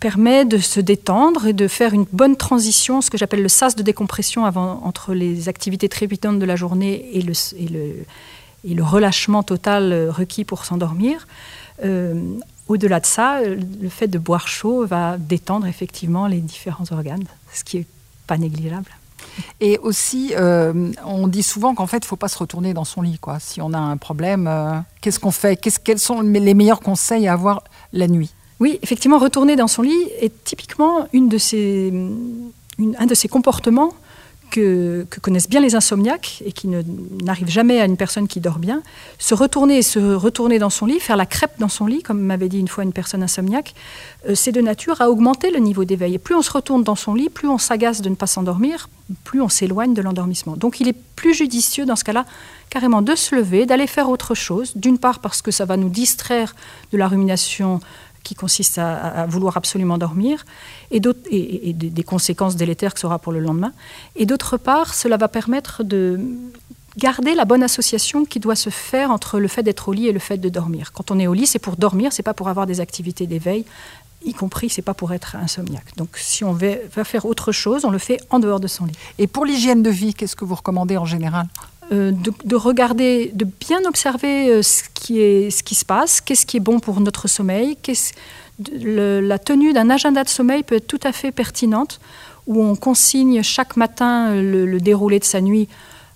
permet 0.00 0.44
de 0.44 0.58
se 0.58 0.80
détendre 0.80 1.46
et 1.46 1.52
de 1.52 1.68
faire 1.68 1.94
une 1.94 2.06
bonne 2.12 2.36
transition, 2.36 3.00
ce 3.00 3.10
que 3.10 3.18
j'appelle 3.18 3.42
le 3.42 3.48
sas 3.48 3.74
de 3.76 3.82
décompression 3.82 4.44
avant, 4.44 4.82
entre 4.84 5.14
les 5.14 5.48
activités 5.48 5.88
trépidantes 5.88 6.38
de 6.38 6.44
la 6.44 6.56
journée 6.56 7.08
et 7.12 7.22
le, 7.22 7.32
et 7.58 7.68
le, 7.68 7.94
et 8.68 8.74
le 8.74 8.84
relâchement 8.84 9.42
total 9.42 10.08
requis 10.10 10.44
pour 10.44 10.64
s'endormir. 10.64 11.26
Euh, 11.84 12.14
au-delà 12.68 13.00
de 13.00 13.06
ça, 13.06 13.40
le 13.42 13.88
fait 13.88 14.08
de 14.08 14.18
boire 14.18 14.48
chaud 14.48 14.86
va 14.86 15.18
détendre 15.18 15.66
effectivement 15.66 16.26
les 16.26 16.40
différents 16.40 16.90
organes, 16.90 17.24
ce 17.52 17.64
qui 17.64 17.78
n'est 17.78 17.86
pas 18.26 18.38
négligeable. 18.38 18.90
Et 19.60 19.78
aussi, 19.78 20.32
euh, 20.36 20.92
on 21.04 21.28
dit 21.28 21.42
souvent 21.42 21.74
qu'en 21.74 21.86
fait, 21.86 21.98
il 21.98 22.04
ne 22.04 22.06
faut 22.06 22.16
pas 22.16 22.28
se 22.28 22.38
retourner 22.38 22.74
dans 22.74 22.84
son 22.84 23.02
lit. 23.02 23.18
Quoi. 23.18 23.38
Si 23.38 23.60
on 23.60 23.72
a 23.72 23.78
un 23.78 23.96
problème, 23.96 24.46
euh, 24.46 24.78
qu'est-ce 25.00 25.20
qu'on 25.20 25.30
fait? 25.30 25.56
Quels 25.56 25.98
sont 25.98 26.20
les 26.20 26.54
meilleurs 26.54 26.80
conseils 26.80 27.28
à 27.28 27.34
avoir 27.34 27.62
la 27.92 28.08
nuit? 28.08 28.32
Oui, 28.58 28.78
effectivement, 28.82 29.18
retourner 29.18 29.56
dans 29.56 29.68
son 29.68 29.82
lit 29.82 30.08
est 30.20 30.32
typiquement 30.44 31.06
une 31.12 31.28
de 31.28 31.38
ces, 31.38 31.92
un 32.98 33.06
de 33.06 33.14
ces 33.14 33.28
comportements 33.28 33.92
que, 34.50 35.06
connaissent 35.22 35.48
bien 35.48 35.60
les 35.60 35.74
insomniaques 35.74 36.42
et 36.44 36.52
qui 36.52 36.68
n'arrivent 36.68 37.50
jamais 37.50 37.80
à 37.80 37.84
une 37.84 37.96
personne 37.96 38.28
qui 38.28 38.40
dort 38.40 38.58
bien, 38.58 38.82
se 39.18 39.34
retourner 39.34 39.78
et 39.78 39.82
se 39.82 40.14
retourner 40.14 40.58
dans 40.58 40.70
son 40.70 40.86
lit, 40.86 41.00
faire 41.00 41.16
la 41.16 41.26
crêpe 41.26 41.58
dans 41.58 41.68
son 41.68 41.86
lit, 41.86 42.02
comme 42.02 42.20
m'avait 42.20 42.48
dit 42.48 42.58
une 42.58 42.68
fois 42.68 42.84
une 42.84 42.92
personne 42.92 43.22
insomniaque, 43.22 43.74
euh, 44.28 44.34
c'est 44.34 44.52
de 44.52 44.60
nature 44.60 45.00
à 45.00 45.10
augmenter 45.10 45.50
le 45.50 45.58
niveau 45.58 45.84
d'éveil. 45.84 46.14
Et 46.14 46.18
plus 46.18 46.34
on 46.34 46.42
se 46.42 46.50
retourne 46.50 46.82
dans 46.82 46.96
son 46.96 47.14
lit, 47.14 47.28
plus 47.28 47.48
on 47.48 47.58
s'agace 47.58 48.02
de 48.02 48.08
ne 48.08 48.14
pas 48.14 48.26
s'endormir, 48.26 48.88
plus 49.24 49.40
on 49.40 49.48
s'éloigne 49.48 49.94
de 49.94 50.02
l'endormissement. 50.02 50.56
Donc 50.56 50.80
il 50.80 50.88
est 50.88 50.96
plus 51.16 51.34
judicieux 51.34 51.86
dans 51.86 51.96
ce 51.96 52.04
cas-là 52.04 52.24
carrément 52.70 53.02
de 53.02 53.14
se 53.14 53.34
lever, 53.34 53.66
d'aller 53.66 53.86
faire 53.86 54.10
autre 54.10 54.34
chose, 54.34 54.72
d'une 54.76 54.98
part 54.98 55.20
parce 55.20 55.42
que 55.42 55.50
ça 55.50 55.64
va 55.64 55.76
nous 55.76 55.88
distraire 55.88 56.54
de 56.92 56.98
la 56.98 57.08
rumination 57.08 57.80
qui 58.26 58.34
consiste 58.34 58.78
à, 58.78 59.24
vouloir 59.26 59.56
absolument 59.56 59.98
dormir, 59.98 60.44
et, 60.90 61.00
et, 61.30 61.72
des 61.72 62.02
conséquences 62.02 62.56
délétères 62.56 62.92
que 62.92 62.98
ce 62.98 63.06
aura 63.06 63.20
pour 63.20 63.32
le 63.32 63.38
lendemain. 63.38 63.72
Et 64.16 64.26
d'autre 64.26 64.56
part, 64.56 64.94
cela 64.94 65.16
va 65.16 65.28
permettre 65.28 65.84
de 65.84 66.18
garder 66.98 67.36
la 67.36 67.44
bonne 67.44 67.62
association 67.62 68.24
qui 68.24 68.40
doit 68.40 68.56
se 68.56 68.70
faire 68.70 69.12
entre 69.12 69.38
le 69.38 69.46
fait 69.46 69.62
d'être 69.62 69.88
au 69.88 69.92
lit 69.92 70.08
et 70.08 70.12
le 70.12 70.18
fait 70.18 70.38
de 70.38 70.48
dormir. 70.48 70.90
Quand 70.92 71.12
on 71.12 71.20
est 71.20 71.28
au 71.28 71.34
lit, 71.34 71.46
c'est 71.46 71.60
pour 71.60 71.76
dormir, 71.76 72.12
c'est 72.12 72.24
pas 72.24 72.34
pour 72.34 72.48
avoir 72.48 72.66
des 72.66 72.80
activités 72.80 73.28
d'éveil, 73.28 73.64
y 74.24 74.32
compris 74.32 74.70
c'est 74.70 74.82
pas 74.82 74.94
pour 74.94 75.12
être 75.12 75.36
insomniaque. 75.36 75.96
Donc 75.96 76.16
si 76.16 76.42
on 76.42 76.52
va 76.52 77.04
faire 77.04 77.26
autre 77.26 77.52
chose, 77.52 77.84
on 77.84 77.90
le 77.90 77.98
fait 77.98 78.18
en 78.30 78.40
dehors 78.40 78.58
de 78.58 78.66
son 78.66 78.86
lit. 78.86 78.98
Et 79.18 79.28
pour 79.28 79.44
l'hygiène 79.44 79.84
de 79.84 79.90
vie, 79.90 80.14
qu'est-ce 80.14 80.34
que 80.34 80.44
vous 80.44 80.56
recommandez 80.56 80.96
en 80.96 81.04
général? 81.04 81.46
Euh, 81.92 82.12
de, 82.44 82.56
regarder, 82.56 83.30
de 83.34 83.44
bien 83.44 83.78
observer 83.86 84.50
euh, 84.50 84.62
ce, 84.62 84.82
qui 84.92 85.20
est, 85.20 85.50
ce 85.50 85.62
qui 85.62 85.76
se 85.76 85.84
passe, 85.84 86.20
qu'est-ce 86.20 86.44
qui 86.44 86.56
est 86.56 86.60
bon 86.60 86.80
pour 86.80 87.00
notre 87.00 87.28
sommeil. 87.28 87.76
la 88.58 89.38
tenue 89.38 89.72
d'un 89.72 89.88
agenda 89.90 90.24
de 90.24 90.28
sommeil 90.28 90.64
peut 90.64 90.76
être 90.76 90.88
tout 90.88 91.00
à 91.04 91.12
fait 91.12 91.30
pertinente, 91.30 92.00
où 92.48 92.60
on 92.62 92.74
consigne 92.74 93.42
chaque 93.42 93.76
matin 93.76 94.34
le, 94.34 94.80
déroulé 94.80 95.20
de 95.20 95.24
sa 95.24 95.40
nuit. 95.40 95.68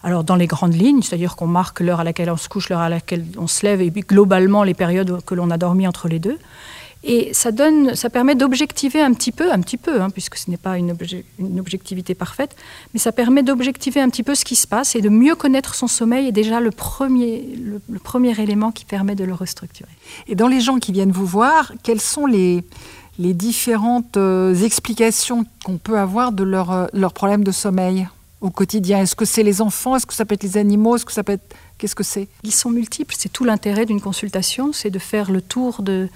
Alors 0.02 0.24
dans 0.24 0.36
les 0.36 0.48
grandes 0.48 0.74
lignes, 0.74 1.02
c'est-à-dire 1.02 1.36
qu'on 1.36 1.46
marque 1.46 1.80
l'heure 1.80 2.00
à 2.00 2.04
laquelle 2.04 2.30
on 2.30 2.36
se 2.36 2.48
couche, 2.48 2.68
l'heure 2.68 2.80
à 2.80 2.88
laquelle 2.88 3.24
on 3.36 3.46
se 3.46 3.64
lève, 3.64 3.80
et 3.80 3.90
puis 3.90 4.00
globalement 4.00 4.64
les 4.64 4.74
périodes 4.74 5.22
que 5.24 5.34
l'on 5.34 5.50
a 5.50 5.58
dormi 5.58 5.86
entre 5.86 6.08
les 6.08 6.18
deux. 6.18 6.38
Et 7.02 7.32
ça, 7.32 7.50
donne, 7.50 7.94
ça 7.94 8.10
permet 8.10 8.34
d'objectiver 8.34 9.00
un 9.00 9.14
petit 9.14 9.32
peu, 9.32 9.50
un 9.50 9.60
petit 9.60 9.78
peu, 9.78 10.02
hein, 10.02 10.10
puisque 10.10 10.36
ce 10.36 10.50
n'est 10.50 10.58
pas 10.58 10.76
une, 10.76 10.94
objectivité 11.58 12.14
parfaite, 12.14 12.54
mais 12.92 13.00
ça 13.00 13.10
permet 13.10 13.42
d'objectiver 13.42 14.00
un 14.00 14.10
petit 14.10 14.22
peu 14.22 14.34
ce 14.34 14.44
qui 14.44 14.54
se 14.56 14.66
passe 14.66 14.94
et 14.94 15.00
de 15.00 15.08
mieux 15.08 15.34
connaître 15.34 15.74
son 15.74 15.86
sommeil 15.86 16.26
est 16.26 16.32
déjà 16.32 16.60
le 16.60 16.70
premier, 16.70 17.48
le, 17.56 17.98
premier 17.98 18.38
élément 18.38 18.70
qui 18.70 18.84
permet 18.84 19.14
de 19.14 19.24
le 19.24 19.32
restructurer. 19.32 19.90
Et 20.26 20.34
dans 20.34 20.48
les 20.48 20.60
gens 20.60 20.78
qui 20.78 20.92
viennent 20.92 21.12
vous 21.12 21.24
voir, 21.24 21.72
quelles 21.82 22.02
sont 22.02 22.26
les, 22.26 22.64
les 23.18 23.32
différentes 23.32 24.18
euh, 24.18 24.54
explications 24.54 25.46
qu'on 25.64 25.78
peut 25.78 25.98
avoir 25.98 26.32
de 26.32 26.44
leur, 26.44 26.70
euh, 26.70 26.86
leur 26.92 27.14
problème 27.14 27.44
de 27.44 27.52
sommeil 27.52 28.08
au 28.42 28.50
quotidien? 28.50 29.00
Est-ce 29.00 29.16
que 29.16 29.24
c'est 29.24 29.42
les 29.42 29.62
enfants? 29.62 29.96
Est-ce 29.96 30.06
que 30.06 30.14
ça 30.14 30.26
peut 30.26 30.34
être 30.34 30.42
les 30.42 30.58
animaux? 30.58 30.96
Est-ce 30.96 31.06
que 31.06 31.12
ça 31.12 31.24
peut 31.24 31.32
être... 31.32 31.56
Qu'est-ce 31.78 31.94
que 31.94 32.04
c'est? 32.04 32.28
Ils 32.42 32.52
sont 32.52 32.68
multiples. 32.68 33.14
C'est 33.16 33.32
tout 33.32 33.44
l'intérêt 33.44 33.86
d'une 33.86 34.02
consultation, 34.02 34.74
c'est 34.74 34.90
de 34.90 34.98
faire 34.98 35.30
le 35.30 35.40
tour 35.40 35.82
de 35.82 36.10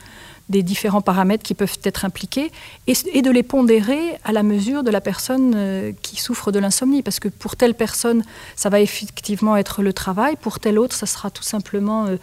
des 0.49 0.63
différents 0.63 1.01
paramètres 1.01 1.43
qui 1.43 1.55
peuvent 1.55 1.79
être 1.85 2.05
impliqués 2.05 2.51
et, 2.87 3.23
de 3.23 3.31
les 3.31 3.43
pondérer 3.43 4.19
à 4.25 4.33
la 4.33 4.43
mesure 4.43 4.83
de 4.83 4.91
la 4.91 5.01
personne 5.01 5.55
euh, 5.57 5.93
qui 6.03 6.17
souffre 6.21 6.53
de 6.53 6.59
l'insomnie. 6.59 7.03
Parce 7.03 7.19
que 7.19 7.29
pour 7.29 7.57
telle 7.57 7.75
personne, 7.75 8.23
ça 8.57 8.69
va 8.69 8.81
effectivement 8.81 9.57
être 9.57 9.83
le 9.83 9.93
travail, 9.93 10.37
pour 10.37 10.61
telle 10.61 10.79
autre, 10.79 10.95
ça 10.95 11.07
sera 11.07 11.31
tout 11.31 11.43
simplement 11.43 12.07
euh, 12.07 12.17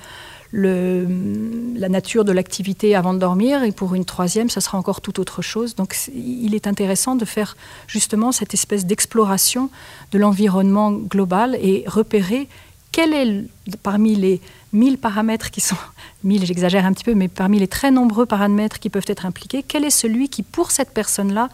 la 0.54 1.90
nature 1.90 2.26
de 2.26 2.32
l'activité 2.32 2.94
avant 2.96 3.14
de 3.14 3.20
dormir, 3.20 3.64
et 3.64 3.72
pour 3.72 3.96
une 3.96 4.06
troisième, 4.06 4.50
ça 4.50 4.60
sera 4.60 4.78
encore 4.78 5.02
tout 5.02 5.20
autre 5.20 5.42
chose. 5.42 5.76
Donc 5.76 5.96
il 6.14 6.54
est 6.56 6.68
intéressant 6.68 7.16
de 7.16 7.26
faire 7.26 7.56
justement 7.88 8.32
cette 8.32 8.54
espèce 8.54 8.86
d'exploration 8.86 9.70
de 10.12 10.20
l'environnement 10.20 10.92
global 10.92 11.58
et 11.62 11.86
repérer 11.88 12.50
quel 12.92 13.14
est 13.14 13.46
parmi 13.84 14.16
les 14.16 14.42
1000 14.74 14.98
paramètres 14.98 15.52
qui 15.52 15.62
sont, 15.62 15.76
1000 16.24 16.46
j'exagère 16.46 16.86
un 16.86 16.94
petit 16.94 17.04
peu, 17.04 17.14
mais 17.14 17.28
parmi 17.28 17.60
les 17.60 17.68
très 17.68 17.92
nombreux 17.92 18.26
paramètres 18.26 18.80
qui 18.80 18.90
peuvent 18.90 19.04
être 19.08 19.26
impliqués, 19.26 19.64
quel 19.68 19.84
est 19.86 19.90
celui 19.90 20.30
qui, 20.30 20.44
pour 20.44 20.72
cette 20.72 20.92
personne-là, 20.92 21.50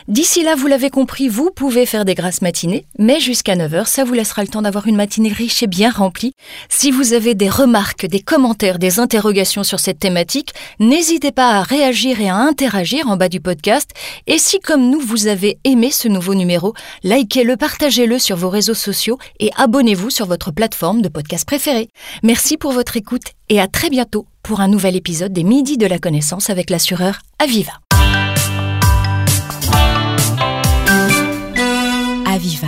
D'ici 0.08 0.43
là, 0.43 0.55
vous 0.55 0.65
l'avez 0.65 0.89
compris, 0.89 1.27
vous 1.27 1.51
pouvez 1.51 1.86
faire 1.86 2.05
des 2.05 2.15
grasses 2.15 2.41
matinées, 2.41 2.86
mais 2.97 3.19
jusqu'à 3.19 3.55
9h, 3.55 3.86
ça 3.86 4.03
vous 4.03 4.13
laissera 4.13 4.41
le 4.41 4.47
temps 4.47 4.62
d'avoir 4.62 4.88
une 4.88 4.95
matinée 4.95 5.31
riche 5.31 5.62
et 5.62 5.67
bien 5.67 5.91
remplie. 5.91 6.31
Si 6.69 6.91
vous 6.91 7.13
avez 7.13 7.36
des 7.36 7.49
remarques, 7.49 8.05
des 8.05 8.21
commentaires, 8.21 8.79
des 8.79 8.99
interrogations 8.99 9.63
sur 9.63 9.79
cette 9.79 9.99
thématique, 9.99 10.53
n'hésitez 10.79 11.31
pas 11.31 11.51
à 11.51 11.63
réagir 11.63 12.21
et 12.21 12.29
à 12.29 12.36
interagir 12.36 13.10
en 13.10 13.17
bas 13.17 13.29
du 13.29 13.39
podcast. 13.39 13.91
Et 14.25 14.39
si, 14.39 14.60
comme 14.60 14.89
nous, 14.89 14.99
vous 14.99 15.27
avez 15.27 15.60
aimé 15.63 15.91
ce 15.91 16.08
nouveau 16.08 16.34
numéro, 16.34 16.73
likez-le, 17.03 17.58
partagez-le 17.58 18.17
sur 18.19 18.38
vos 18.38 18.49
réseaux 18.49 18.73
sociaux 18.73 19.19
et 19.39 19.51
abonnez-vous 19.58 20.10
sur 20.10 20.25
votre 20.25 20.51
plateforme 20.51 21.01
de 21.01 21.10
podcast 21.10 21.45
préférée. 21.45 21.89
Merci 22.23 22.58
pour 22.58 22.71
votre 22.71 22.97
écoute 22.97 23.34
et 23.49 23.62
à 23.62 23.67
très 23.67 23.89
bientôt 23.89 24.25
pour 24.45 24.62
un 24.62 24.67
nouvel 24.67 24.95
épisode 24.95 25.34
des 25.34 25.43
Midis 25.43 25.77
de 25.77 25.88
la 25.88 25.97
Connaissance 25.97 26.51
avec 26.51 26.69
l'assureur 26.69 27.21
Aviva. 27.39 27.73
Aviva 32.27 32.67